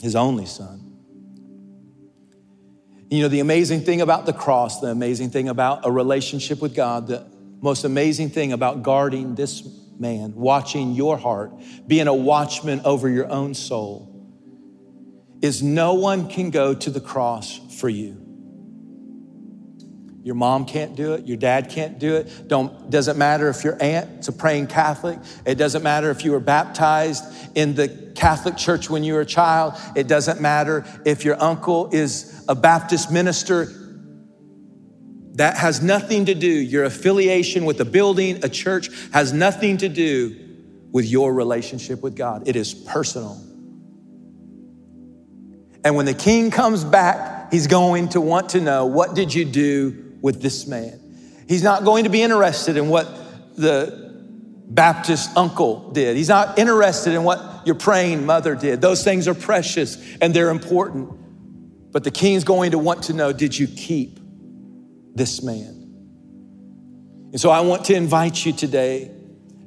his 0.01 0.16
only 0.16 0.46
son. 0.46 0.83
You 3.11 3.22
know, 3.22 3.29
the 3.29 3.40
amazing 3.40 3.83
thing 3.83 4.01
about 4.01 4.27
the 4.27 4.33
cross, 4.33 4.81
the 4.81 4.88
amazing 4.88 5.31
thing 5.31 5.49
about 5.49 5.87
a 5.87 5.92
relationship 5.92 6.61
with 6.61 6.75
God, 6.75 7.07
the 7.07 7.25
most 7.61 7.85
amazing 7.85 8.31
thing 8.31 8.53
about 8.53 8.83
guarding 8.83 9.37
this 9.37 9.62
man, 9.98 10.35
watching 10.35 10.92
your 10.92 11.16
heart, 11.16 11.52
being 11.87 12.09
a 12.09 12.14
watchman 12.14 12.80
over 12.85 13.09
your 13.09 13.28
own 13.30 13.54
soul, 13.54 14.12
is 15.42 15.62
no 15.62 15.94
one 15.94 16.28
can 16.28 16.50
go 16.50 16.74
to 16.74 16.90
the 16.90 17.00
cross 17.00 17.61
for 17.78 17.88
you. 17.88 18.22
Your 20.26 20.35
mom 20.35 20.64
can't 20.64 20.96
do 20.96 21.14
it. 21.14 21.24
Your 21.24 21.37
dad 21.37 21.70
can't 21.70 22.00
do 22.00 22.16
it. 22.16 22.48
Don't, 22.48 22.90
doesn't 22.90 23.16
matter 23.16 23.48
if 23.48 23.62
your 23.62 23.80
aunt's 23.80 24.26
a 24.26 24.32
praying 24.32 24.66
Catholic. 24.66 25.20
It 25.44 25.54
doesn't 25.54 25.85
matter 25.85 26.11
if 26.11 26.24
you 26.24 26.32
were 26.32 26.40
baptized 26.40 27.22
in 27.54 27.76
the 27.76 27.87
Catholic 28.16 28.56
church 28.56 28.90
when 28.90 29.04
you 29.04 29.14
were 29.14 29.20
a 29.20 29.26
child. 29.26 29.74
It 29.94 30.09
doesn't 30.09 30.40
matter 30.40 30.85
if 31.04 31.24
your 31.24 31.40
uncle 31.40 31.90
is 31.92 32.44
a 32.48 32.56
Baptist 32.56 33.12
minister. 33.12 33.68
That 35.37 35.59
has 35.59 35.83
nothing 35.83 36.27
to 36.27 36.35
do, 36.35 36.49
your 36.49 36.85
affiliation 36.85 37.66
with 37.66 37.79
a 37.81 37.85
building, 37.85 38.42
a 38.42 38.49
church, 38.49 38.88
has 39.12 39.35
nothing 39.35 39.77
to 39.79 39.88
do 39.88 40.35
with 40.92 41.05
your 41.05 41.35
relationship 41.35 42.03
with 42.03 42.16
God. 42.16 42.49
It 42.49 42.57
is 42.57 42.72
personal. 42.72 43.38
And 45.85 45.94
when 45.94 46.07
the 46.07 46.14
king 46.14 46.51
comes 46.51 46.85
back, 46.85 47.53
he's 47.53 47.66
going 47.66 48.09
to 48.11 48.20
want 48.20 48.51
to 48.51 48.62
know 48.62 48.87
what 48.87 49.14
did 49.14 49.33
you 49.33 49.44
do 49.44 50.16
with 50.22 50.40
this 50.40 50.66
man. 50.66 50.99
He's 51.46 51.62
not 51.62 51.85
going 51.85 52.05
to 52.05 52.11
be 52.11 52.22
interested 52.22 52.79
in 52.79 52.88
what 52.88 53.07
the 53.57 54.07
Baptist 54.68 55.37
uncle 55.37 55.90
did. 55.92 56.16
He's 56.16 56.31
not 56.31 56.59
interested 56.59 57.12
in 57.12 57.25
what 57.25 57.66
your 57.66 57.77
praying 57.77 58.25
mother 58.25 58.55
did. 58.55 58.81
Those 58.81 59.05
things 59.05 59.29
are 59.29 59.35
precious 59.35 59.99
and 60.22 60.33
they're 60.33 60.51
important. 60.51 61.92
But 61.92 62.05
the 62.05 62.11
king's 62.11 62.42
going 62.42 62.70
to 62.70 62.79
want 62.79 63.05
to 63.05 63.12
know 63.12 63.35
did 63.35 63.57
you 63.57 63.68
keep 63.68 64.18
this 65.16 65.42
man? 65.42 65.83
And 67.33 67.40
so 67.40 67.50
I 67.50 67.61
want 67.61 67.85
to 67.87 67.94
invite 67.94 68.44
you 68.46 68.52
today 68.52 69.11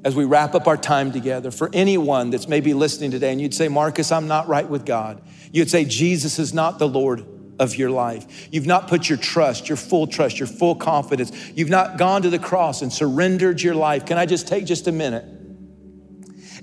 as 0.03 0.15
we 0.15 0.23
wrap 0.23 0.55
up 0.55 0.67
our 0.67 0.77
time 0.77 1.11
together 1.11 1.51
for 1.51 1.69
anyone 1.73 2.29
that's 2.29 2.47
maybe 2.47 2.73
listening 2.73 3.11
today 3.11 3.31
and 3.31 3.41
you'd 3.41 3.53
say, 3.53 3.67
Marcus, 3.67 4.11
I'm 4.11 4.27
not 4.27 4.47
right 4.47 4.67
with 4.67 4.85
God. 4.85 5.21
You'd 5.51 5.69
say, 5.69 5.83
Jesus 5.83 6.39
is 6.39 6.53
not 6.53 6.79
the 6.79 6.87
Lord 6.87 7.25
of 7.59 7.75
your 7.75 7.89
life. 7.89 8.47
You've 8.51 8.65
not 8.65 8.87
put 8.87 9.09
your 9.09 9.17
trust, 9.17 9.67
your 9.67 9.75
full 9.75 10.07
trust, 10.07 10.39
your 10.39 10.47
full 10.47 10.75
confidence. 10.75 11.31
You've 11.53 11.69
not 11.69 11.97
gone 11.97 12.21
to 12.21 12.29
the 12.29 12.39
cross 12.39 12.81
and 12.81 12.91
surrendered 12.91 13.61
your 13.61 13.75
life. 13.75 14.05
Can 14.05 14.17
I 14.17 14.25
just 14.25 14.47
take 14.47 14.65
just 14.65 14.87
a 14.87 14.91
minute 14.91 15.25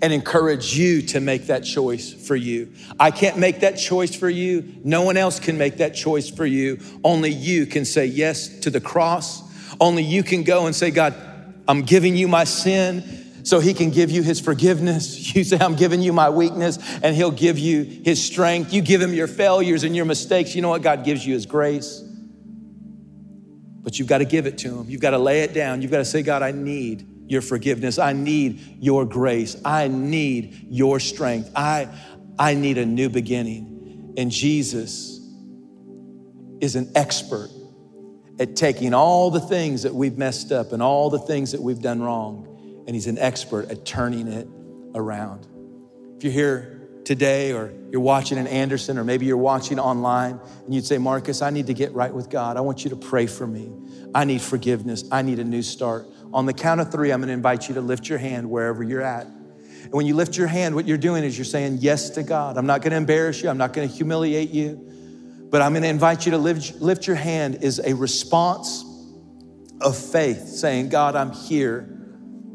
and 0.03 0.13
encourage 0.13 0.77
you 0.77 1.03
to 1.03 1.21
make 1.21 1.47
that 1.47 1.61
choice 1.61 2.13
for 2.13 2.37
you? 2.37 2.73
I 2.99 3.11
can't 3.11 3.39
make 3.39 3.61
that 3.61 3.73
choice 3.73 4.15
for 4.15 4.29
you. 4.29 4.81
No 4.85 5.03
one 5.03 5.17
else 5.17 5.41
can 5.41 5.59
make 5.59 5.79
that 5.79 5.95
choice 5.95 6.29
for 6.29 6.47
you. 6.47 6.79
Only 7.05 7.31
you 7.31 7.67
can 7.67 7.85
say 7.85 8.07
yes 8.07 8.61
to 8.61 8.71
the 8.71 8.81
cross. 8.81 9.43
Only 9.81 10.03
you 10.03 10.23
can 10.23 10.43
go 10.43 10.67
and 10.67 10.75
say, 10.75 10.91
God, 10.91 11.15
I'm 11.69 11.83
giving 11.83 12.17
you 12.17 12.29
my 12.29 12.45
sin 12.45 13.27
so 13.43 13.61
he 13.61 13.75
can 13.75 13.91
give 13.91 14.11
you 14.11 14.23
his 14.23 14.41
forgiveness. 14.41 15.25
You 15.37 15.45
say, 15.45 15.59
I'm 15.61 15.77
giving 15.77 16.01
you 16.01 16.13
my 16.13 16.31
weakness, 16.31 16.79
and 17.03 17.15
he'll 17.15 17.31
give 17.31 17.59
you 17.59 17.85
his 17.85 18.25
strength. 18.25 18.73
You 18.73 18.81
give 18.81 19.03
him 19.03 19.13
your 19.13 19.27
failures 19.27 19.85
and 19.85 19.95
your 19.95 20.07
mistakes. 20.07 20.55
You 20.55 20.63
know 20.63 20.71
what? 20.71 20.83
God 20.83 21.05
gives 21.05 21.27
you 21.27 21.35
his 21.35 21.45
grace. 21.45 22.03
But 23.83 23.99
you've 23.99 24.09
got 24.09 24.19
to 24.19 24.25
give 24.25 24.47
it 24.47 24.59
to 24.59 24.79
him. 24.79 24.89
You've 24.89 25.01
got 25.01 25.11
to 25.11 25.19
lay 25.19 25.43
it 25.43 25.53
down. 25.53 25.83
You've 25.83 25.91
got 25.91 25.99
to 25.99 26.05
say, 26.05 26.23
God, 26.23 26.43
I 26.43 26.53
need 26.53 27.07
your 27.29 27.43
forgiveness. 27.43 27.99
I 27.99 28.13
need 28.13 28.79
your 28.81 29.05
grace. 29.05 29.57
I 29.65 29.89
need 29.89 30.67
your 30.71 31.01
strength. 31.01 31.51
I, 31.55 31.89
I 32.39 32.55
need 32.55 32.79
a 32.79 32.87
new 32.87 33.09
beginning. 33.09 34.15
And 34.17 34.31
Jesus 34.31 35.21
is 36.61 36.77
an 36.77 36.91
expert 36.95 37.51
at 38.39 38.57
taking 38.57 38.95
all 38.95 39.31
the 39.31 39.41
things 39.41 39.83
that 39.83 39.95
we've 39.95 40.19
messed 40.19 40.53
up 40.53 40.73
and 40.73 40.83
all 40.83 41.11
the 41.11 41.19
things 41.19 41.53
that 41.53 41.61
we've 41.61 41.81
done 41.81 42.03
wrong 42.03 42.47
and 42.87 42.95
He's 42.95 43.07
an 43.07 43.19
expert 43.19 43.71
at 43.71 43.85
turning 43.85 44.29
it 44.29 44.49
around. 44.95 45.47
If 46.17 46.25
you're 46.25 46.33
here 46.33 46.89
today 47.05 47.53
or 47.53 47.73
you're 47.91 48.01
watching 48.01 48.39
in 48.39 48.47
Anderson 48.47 48.99
or 48.99 49.05
maybe 49.05 49.27
you're 49.27 49.37
watching 49.37 49.79
online 49.79 50.41
and 50.65 50.75
you'd 50.75 50.87
say, 50.87 50.99
Marcus, 50.99 51.43
I 51.43 51.51
need 51.51 51.67
to 51.67 51.75
get 51.75 51.93
right 51.93 52.13
with 52.13 52.31
God. 52.31 52.57
I 52.57 52.61
want 52.61 52.85
you 52.85 52.91
to 52.91 52.97
pray 52.97 53.27
for 53.27 53.47
me. 53.47 53.71
I 54.15 54.25
need 54.25 54.41
forgiveness. 54.41 55.05
I 55.11 55.23
need 55.23 55.39
a 55.39 55.45
new 55.45 55.63
start. 55.63 56.07
On 56.33 56.47
the 56.47 56.53
count 56.53 56.81
of 56.81 56.91
three, 56.91 57.11
I'm 57.13 57.21
going 57.21 57.29
to 57.29 57.35
invite 57.35 57.69
you 57.69 57.75
to 57.75 57.81
lift 57.81 58.09
your 58.09 58.19
hand 58.19 58.51
wherever 58.51 58.83
you're 58.83 59.03
at. 59.03 59.27
And 59.27 59.93
when 59.93 60.07
you 60.07 60.15
lift 60.15 60.37
your 60.37 60.49
hand, 60.49 60.75
what 60.75 60.87
you're 60.87 60.99
doing 60.99 61.23
is 61.23 61.39
you're 61.39 61.45
saying 61.45 61.79
yes 61.81 62.11
to 62.11 62.23
God. 62.23 62.59
I'm 62.59 62.67
not 62.67 62.83
going 62.83 62.91
to 62.91 62.97
embarrass 62.97 63.43
you, 63.43 63.49
I'm 63.49 63.59
not 63.59 63.73
going 63.73 63.89
to 63.89 63.95
humiliate 63.95 64.51
you, 64.51 64.77
but 65.51 65.63
I'm 65.63 65.73
going 65.73 65.85
to 65.85 65.89
invite 65.89 66.27
you 66.27 66.33
to 66.33 66.39
lift, 66.39 66.81
lift 66.81 67.07
your 67.07 67.17
hand 67.17 67.59
is 67.63 67.79
a 67.79 67.95
response 67.95 68.85
of 69.81 69.97
faith, 69.97 70.49
saying, 70.49 70.89
God, 70.89 71.15
I'm 71.15 71.31
here. 71.31 71.93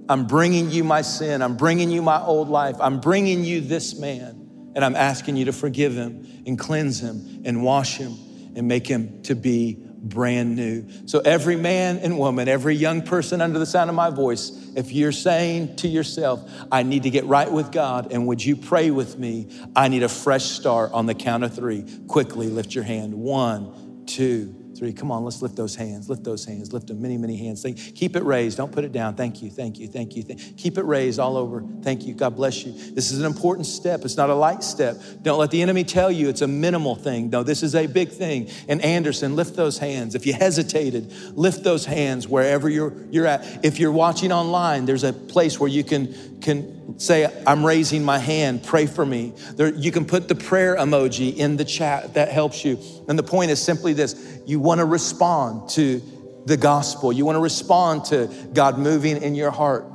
I'm 0.09 0.27
bringing 0.27 0.69
you 0.71 0.83
my 0.83 1.03
sin. 1.03 1.41
I'm 1.41 1.55
bringing 1.55 1.89
you 1.89 2.01
my 2.01 2.21
old 2.21 2.49
life. 2.49 2.75
I'm 2.81 2.99
bringing 2.99 3.45
you 3.45 3.61
this 3.61 3.97
man. 3.97 4.71
And 4.75 4.83
I'm 4.83 4.95
asking 4.95 5.37
you 5.37 5.45
to 5.45 5.53
forgive 5.53 5.93
him 5.93 6.27
and 6.45 6.59
cleanse 6.59 6.99
him 6.99 7.43
and 7.45 7.63
wash 7.63 7.97
him 7.97 8.17
and 8.55 8.67
make 8.67 8.87
him 8.87 9.21
to 9.23 9.35
be 9.35 9.85
brand 10.01 10.55
new. 10.55 10.85
So, 11.05 11.19
every 11.19 11.55
man 11.55 11.99
and 11.99 12.17
woman, 12.17 12.47
every 12.47 12.75
young 12.75 13.01
person 13.01 13.41
under 13.41 13.59
the 13.59 13.65
sound 13.65 13.89
of 13.89 13.95
my 13.95 14.09
voice, 14.09 14.51
if 14.75 14.91
you're 14.91 15.11
saying 15.11 15.75
to 15.77 15.87
yourself, 15.87 16.49
I 16.71 16.83
need 16.83 17.03
to 17.03 17.09
get 17.09 17.25
right 17.25 17.51
with 17.51 17.71
God, 17.71 18.11
and 18.11 18.27
would 18.27 18.43
you 18.43 18.55
pray 18.55 18.91
with 18.91 19.17
me? 19.17 19.47
I 19.75 19.87
need 19.87 20.03
a 20.03 20.09
fresh 20.09 20.45
start 20.45 20.91
on 20.91 21.05
the 21.05 21.15
count 21.15 21.43
of 21.43 21.55
three. 21.55 21.85
Quickly 22.07 22.47
lift 22.47 22.73
your 22.73 22.83
hand. 22.83 23.13
One, 23.13 24.03
two, 24.05 24.55
three. 24.81 24.91
Come 24.91 25.11
on, 25.11 25.23
let's 25.23 25.43
lift 25.43 25.55
those 25.55 25.75
hands. 25.75 26.09
Lift 26.09 26.23
those 26.23 26.43
hands. 26.43 26.73
Lift 26.73 26.87
them 26.87 27.03
many, 27.03 27.15
many 27.15 27.37
hands. 27.37 27.63
Keep 27.93 28.15
it 28.15 28.23
raised. 28.23 28.57
Don't 28.57 28.71
put 28.71 28.83
it 28.83 28.91
down. 28.91 29.13
Thank 29.13 29.43
you. 29.43 29.51
Thank 29.51 29.77
you. 29.77 29.87
Thank 29.87 30.15
you. 30.15 30.23
Keep 30.23 30.79
it 30.79 30.85
raised 30.85 31.19
all 31.19 31.37
over. 31.37 31.63
Thank 31.83 32.07
you. 32.07 32.15
God 32.15 32.35
bless 32.35 32.65
you. 32.65 32.71
This 32.71 33.11
is 33.11 33.19
an 33.19 33.27
important 33.27 33.67
step. 33.67 34.03
It's 34.03 34.17
not 34.17 34.31
a 34.31 34.33
light 34.33 34.63
step. 34.63 34.97
Don't 35.21 35.37
let 35.37 35.51
the 35.51 35.61
enemy 35.61 35.83
tell 35.83 36.09
you 36.09 36.29
it's 36.29 36.41
a 36.41 36.47
minimal 36.47 36.95
thing. 36.95 37.29
No, 37.29 37.43
this 37.43 37.61
is 37.61 37.75
a 37.75 37.85
big 37.85 38.09
thing. 38.09 38.49
And 38.67 38.81
Anderson, 38.81 39.35
lift 39.35 39.55
those 39.55 39.77
hands. 39.77 40.15
If 40.15 40.25
you 40.25 40.33
hesitated, 40.33 41.13
lift 41.37 41.63
those 41.63 41.85
hands 41.85 42.27
wherever 42.27 42.67
you're, 42.67 42.93
you're 43.11 43.27
at. 43.27 43.63
If 43.63 43.77
you're 43.77 43.91
watching 43.91 44.31
online, 44.31 44.85
there's 44.85 45.03
a 45.03 45.13
place 45.13 45.59
where 45.59 45.69
you 45.69 45.83
can, 45.83 46.39
can 46.41 46.80
say, 47.01 47.27
I'm 47.47 47.65
raising 47.65 48.03
my 48.03 48.19
hand, 48.19 48.63
pray 48.63 48.85
for 48.85 49.05
me. 49.05 49.33
There, 49.55 49.73
you 49.73 49.91
can 49.91 50.05
put 50.05 50.27
the 50.27 50.35
prayer 50.35 50.75
emoji 50.75 51.35
in 51.35 51.57
the 51.57 51.65
chat, 51.65 52.13
that 52.13 52.29
helps 52.29 52.63
you. 52.63 52.79
And 53.07 53.17
the 53.17 53.23
point 53.23 53.49
is 53.49 53.61
simply 53.61 53.93
this 53.93 54.39
you 54.45 54.59
want 54.59 54.79
to 54.79 54.85
respond 54.85 55.69
to 55.71 56.01
the 56.45 56.57
gospel, 56.57 57.11
you 57.11 57.25
want 57.25 57.37
to 57.37 57.41
respond 57.41 58.05
to 58.05 58.27
God 58.53 58.77
moving 58.77 59.21
in 59.21 59.35
your 59.35 59.51
heart. 59.51 59.85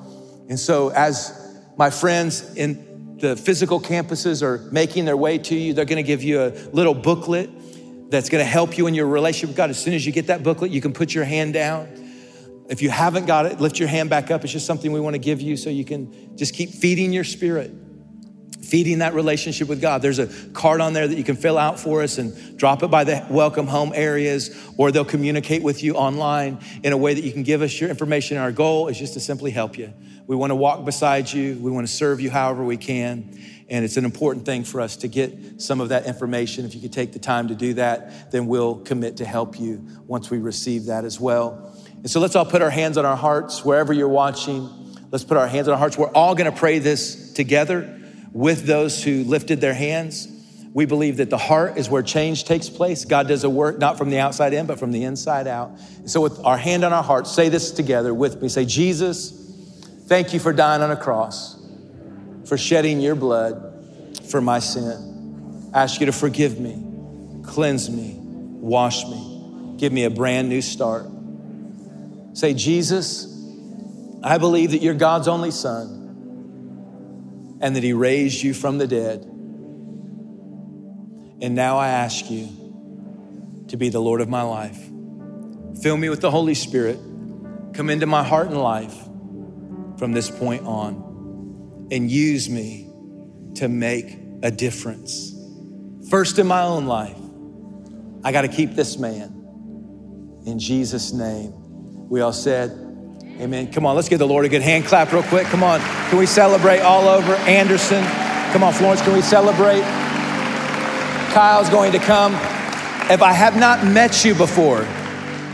And 0.49 0.59
so, 0.59 0.89
as 0.91 1.57
my 1.77 1.91
friends 1.91 2.55
in 2.57 3.17
the 3.19 3.37
physical 3.37 3.81
campuses 3.81 4.43
are 4.43 4.59
making 4.73 5.05
their 5.05 5.17
way 5.17 5.39
to 5.39 5.55
you, 5.55 5.75
they're 5.75 5.85
going 5.85 5.97
to 5.97 6.07
give 6.07 6.23
you 6.23 6.43
a 6.43 6.51
little 6.73 6.95
booklet 6.95 7.51
that's 8.11 8.29
going 8.29 8.45
to 8.45 8.49
help 8.49 8.77
you 8.77 8.87
in 8.87 8.95
your 8.95 9.07
relationship 9.07 9.51
with 9.51 9.57
God. 9.57 9.71
As 9.71 9.83
soon 9.83 9.95
as 9.95 10.05
you 10.05 10.13
get 10.13 10.27
that 10.27 10.43
booklet, 10.43 10.71
you 10.71 10.81
can 10.81 10.93
put 10.93 11.15
your 11.15 11.25
hand 11.25 11.55
down 11.55 12.06
if 12.69 12.83
you 12.83 12.91
haven't 12.91 13.27
got 13.27 13.47
it, 13.47 13.61
lift 13.61 13.79
your 13.79 13.89
hand 13.89 14.11
back 14.11 14.31
up. 14.31 14.43
It's 14.45 14.53
just 14.53 14.67
something 14.67 14.93
we 14.93 15.01
want 15.01 15.15
to 15.15 15.19
give 15.19 15.41
you 15.41 15.57
so 15.57 15.71
you 15.71 15.85
can 15.85 16.37
just 16.37 16.55
keep 16.55 16.71
feeding 16.71 17.13
your 17.13 17.25
spirit, 17.25 17.71
feeding 18.61 18.99
that 18.99 19.15
relationship 19.15 19.69
with 19.69 19.81
God. 19.81 20.03
There's 20.03 20.19
a 20.19 20.27
card 20.51 20.81
on 20.81 20.93
there 20.93 21.07
that 21.07 21.17
you 21.17 21.25
can 21.25 21.37
fill 21.37 21.59
out 21.59 21.79
for 21.79 22.03
us 22.03 22.19
and 22.19 22.59
drop 22.59 22.83
it 22.83 22.89
by 22.89 23.05
the 23.05 23.25
welcome 23.31 23.67
home 23.67 23.93
areas, 23.95 24.51
or 24.77 24.91
they'll 24.91 25.05
communicate 25.05 25.63
with 25.63 25.83
you 25.83 25.95
online 25.95 26.59
in 26.83 26.93
a 26.93 26.97
way 26.97 27.15
that 27.15 27.23
you 27.23 27.33
can 27.33 27.45
give 27.45 27.63
us 27.63 27.81
your 27.81 27.89
information. 27.89 28.37
Our 28.37 28.53
goal 28.53 28.89
is 28.89 28.99
just 28.99 29.15
to 29.15 29.21
simply 29.21 29.53
help 29.53 29.79
you. 29.79 29.93
We 30.27 30.35
want 30.35 30.51
to 30.51 30.57
walk 30.57 30.85
beside 30.85 31.33
you, 31.33 31.57
we 31.61 31.71
want 31.71 31.87
to 31.87 31.93
serve 31.93 32.21
you 32.21 32.31
however 32.31 32.65
we 32.65 32.77
can. 32.77 33.39
And 33.69 33.85
it's 33.85 33.97
an 33.97 34.05
important 34.05 34.47
thing 34.47 34.63
for 34.63 34.81
us 34.81 34.97
to 34.99 35.09
get 35.09 35.61
some 35.61 35.81
of 35.81 35.89
that 35.89 36.07
information. 36.07 36.65
If 36.65 36.75
you 36.75 36.81
could 36.81 36.93
take 36.93 37.13
the 37.13 37.19
time 37.19 37.49
to 37.49 37.55
do 37.55 37.75
that, 37.75 38.31
then 38.31 38.47
we'll 38.47 38.77
commit 38.77 39.17
to 39.17 39.25
help 39.25 39.59
you 39.59 39.85
once 40.07 40.31
we 40.31 40.39
receive 40.39 40.87
that 40.87 41.05
as 41.05 41.19
well. 41.19 41.76
And 42.07 42.11
so 42.13 42.21
let's 42.21 42.37
all 42.37 42.45
put 42.47 42.63
our 42.63 42.71
hands 42.71 42.99
on 42.99 43.05
our 43.05 43.17
hearts 43.17 43.65
wherever 43.65 43.93
you're 43.93 44.07
watching. 44.07 44.71
Let's 45.11 45.25
put 45.25 45.37
our 45.37 45.49
hands 45.49 45.67
on 45.67 45.73
our 45.73 45.79
hearts. 45.81 45.99
We're 45.99 46.13
all 46.13 46.37
going 46.37 46.49
to 46.49 46.57
pray 46.57 46.79
this 46.79 47.33
together 47.33 48.01
with 48.31 48.65
those 48.65 49.03
who 49.03 49.25
lifted 49.25 49.61
their 49.61 49.75
hands. 49.75 50.29
We 50.73 50.87
believe 50.87 51.17
that 51.17 51.31
the 51.31 51.37
heart 51.37 51.77
is 51.77 51.91
where 51.91 52.05
change 52.05 52.45
takes 52.45 52.69
place. 52.69 53.05
God 53.05 53.27
does 53.27 53.43
a 53.43 53.51
work 53.51 53.79
not 53.79 53.99
from 53.99 54.11
the 54.11 54.21
outside 54.21 54.53
in, 54.53 54.67
but 54.67 54.79
from 54.79 54.93
the 54.93 55.03
inside 55.03 55.49
out. 55.49 55.71
And 55.97 56.09
so, 56.09 56.21
with 56.21 56.39
our 56.45 56.57
hand 56.57 56.85
on 56.85 56.93
our 56.93 57.03
heart, 57.03 57.27
say 57.27 57.49
this 57.49 57.73
together 57.73 58.15
with 58.15 58.41
me. 58.41 58.49
Say, 58.51 58.67
Jesus, 58.67 59.33
thank 60.07 60.33
you 60.33 60.39
for 60.39 60.53
dying 60.53 60.83
on 60.83 60.93
a 60.93 60.97
cross, 60.97 61.61
for 62.45 62.57
shedding 62.57 63.01
your 63.01 63.17
blood 63.17 64.21
for 64.31 64.41
my 64.41 64.61
sin. 64.61 65.73
I 65.75 65.83
ask 65.83 65.99
you 65.99 66.07
to 66.07 66.13
forgive 66.13 66.61
me, 66.61 66.81
cleanse 67.43 67.91
me, 67.91 68.15
wash 68.17 69.05
me, 69.07 69.75
give 69.77 69.93
me 69.93 70.05
a 70.05 70.11
brand 70.11 70.49
new 70.49 70.63
start. 70.63 71.16
Say, 72.37 72.53
Jesus, 72.53 73.35
I 74.23 74.37
believe 74.37 74.73
that 74.73 74.83
you're 74.83 74.93
God's 74.93 75.27
only 75.27 75.51
son 75.51 75.97
and 77.63 77.75
that 77.75 77.83
he 77.83 77.95
raised 77.95 78.43
you 78.43 78.53
from 78.53 78.77
the 78.77 78.87
dead. 78.87 79.23
And 81.41 81.55
now 81.55 81.79
I 81.79 81.89
ask 81.89 82.31
you 82.31 83.65
to 83.69 83.79
be 83.79 83.89
the 83.89 84.01
Lord 84.01 84.21
of 84.21 84.29
my 84.29 84.43
life. 84.43 84.79
Fill 85.81 85.97
me 85.97 86.11
with 86.11 86.21
the 86.21 86.31
Holy 86.31 86.53
Spirit. 86.53 86.99
Come 87.73 87.89
into 87.89 88.05
my 88.05 88.23
heart 88.23 88.49
and 88.49 88.61
life 88.61 88.95
from 89.99 90.13
this 90.13 90.29
point 90.29 90.63
on 90.67 91.89
and 91.91 92.11
use 92.11 92.51
me 92.51 92.91
to 93.55 93.67
make 93.67 94.19
a 94.43 94.51
difference. 94.51 95.35
First 96.11 96.39
in 96.39 96.47
my 96.47 96.65
own 96.65 96.85
life, 96.85 97.17
I 98.23 98.31
got 98.31 98.43
to 98.43 98.49
keep 98.49 98.75
this 98.75 98.99
man. 98.99 99.33
In 100.45 100.59
Jesus' 100.59 101.15
name. 101.15 101.63
We 102.09 102.21
all 102.21 102.33
said, 102.33 102.71
Amen. 103.41 103.71
Come 103.71 103.85
on, 103.85 103.95
let's 103.97 104.09
give 104.09 104.19
the 104.19 104.27
Lord 104.27 104.47
a 104.47 104.49
good 104.49 104.63
hand 104.63 104.87
clap 104.87 105.13
real 105.13 105.23
quick. 105.25 105.47
Come 105.49 105.63
on. 105.63 105.81
Can 106.09 106.19
we 106.19 106.25
celebrate 106.25 106.81
all 106.81 107.07
over? 107.07 107.35
Anderson. 107.35 108.03
Come 108.53 108.63
on, 108.63 108.73
Florence, 108.73 109.03
can 109.03 109.13
we 109.13 109.21
celebrate? 109.21 109.83
Kyle's 111.33 111.69
going 111.69 111.93
to 111.93 111.99
come. 111.99 112.33
If 113.11 113.21
I 113.21 113.33
have 113.33 113.59
not 113.59 113.85
met 113.85 114.25
you 114.25 114.35
before, 114.35 114.87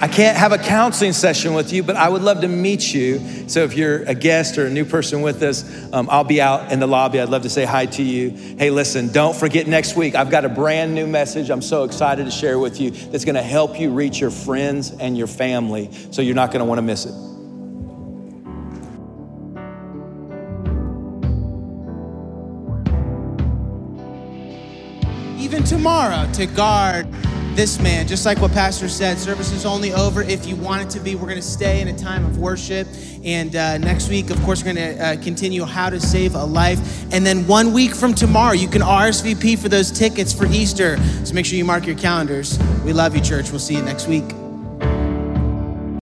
I 0.03 0.09
can't 0.09 0.37
have 0.37 0.51
a 0.51 0.59
counseling 0.59 1.13
session 1.13 1.55
with 1.55 1.73
you, 1.73 1.85
but 1.85 1.95
I 1.95 2.09
would 2.09 2.23
love 2.23 2.41
to 2.41 2.49
meet 2.49 2.93
you. 2.93 3.21
So 3.49 3.63
if 3.63 3.77
you're 3.77 4.03
a 4.03 4.17
guest 4.17 4.59
or 4.59 4.67
a 4.67 4.71
new 4.71 4.85
person 4.85 5.23
with 5.23 5.41
us, 5.45 5.65
um, 5.93 6.09
I'll 6.11 6.25
be 6.25 6.41
out 6.41 6.73
in 6.73 6.81
the 6.81 6.89
lobby. 6.89 7.21
I'd 7.21 7.29
love 7.29 7.43
to 7.43 7.49
say 7.49 7.65
hi 7.65 7.87
to 7.87 8.03
you. 8.03 8.31
Hey, 8.31 8.71
listen, 8.71 9.13
don't 9.13 9.37
forget 9.37 9.69
next 9.69 9.95
week, 9.95 10.17
I've 10.17 10.29
got 10.29 10.45
a 10.45 10.49
brand 10.49 10.93
new 10.93 11.07
message 11.07 11.51
I'm 11.51 11.63
so 11.63 11.85
excited 11.85 12.25
to 12.25 12.33
share 12.33 12.59
with 12.59 12.81
you 12.81 12.91
that's 12.91 13.25
going 13.25 13.37
to 13.37 13.43
help 13.43 13.79
you 13.79 13.93
reach 13.93 14.19
your 14.19 14.33
friends 14.33 14.91
and 14.91 15.17
your 15.17 15.29
family. 15.29 15.89
So 16.11 16.21
you're 16.21 16.35
not 16.35 16.51
going 16.51 16.63
to 16.63 16.67
want 16.67 16.79
to 16.79 16.83
miss 16.83 17.07
it. 17.07 17.15
Even 25.41 25.63
tomorrow, 25.63 26.29
to 26.33 26.47
guard 26.47 27.07
this 27.57 27.79
man, 27.81 28.07
just 28.07 28.25
like 28.25 28.41
what 28.41 28.53
Pastor 28.53 28.89
said, 28.89 29.19
service 29.19 29.53
is 29.53 29.67
only 29.67 29.93
over 29.93 30.23
if 30.23 30.47
you 30.47 30.57
want 30.57 30.83
it 30.83 30.91
to 30.91 31.01
be. 31.01 31.15
We're 31.15 31.29
going 31.29 31.37
to 31.37 31.43
stay 31.43 31.81
in 31.81 31.89
a 31.89 31.97
time 31.97 32.25
of 32.25 32.39
worship. 32.39 32.89
And 33.25 33.55
uh, 33.55 33.79
next 33.79 34.09
week, 34.09 34.31
of 34.31 34.41
course, 34.43 34.65
we're 34.65 34.75
going 34.75 34.97
to 34.97 35.05
uh, 35.05 35.23
continue 35.23 35.65
how 35.65 35.91
to 35.91 36.01
save 36.01 36.35
a 36.35 36.45
life. 36.45 37.05
And 37.13 37.25
then 37.25 37.47
one 37.47 37.73
week 37.73 37.95
from 37.95 38.15
tomorrow, 38.15 38.55
you 38.55 38.69
can 38.69 38.83
RSVP 38.83 39.59
for 39.59 39.69
those 39.69 39.91
tickets 39.91 40.33
for 40.33 40.47
Easter. 40.47 40.97
So 41.25 41.35
make 41.35 41.47
sure 41.47 41.59
you 41.59 41.65
mark 41.65 41.87
your 41.87 41.97
calendars. 41.97 42.59
We 42.85 42.93
love 42.93 43.15
you, 43.15 43.23
church. 43.23 43.51
We'll 43.51 43.61
see 43.61 43.77
you 43.77 43.83
next 43.83 44.09
week. 44.09 44.42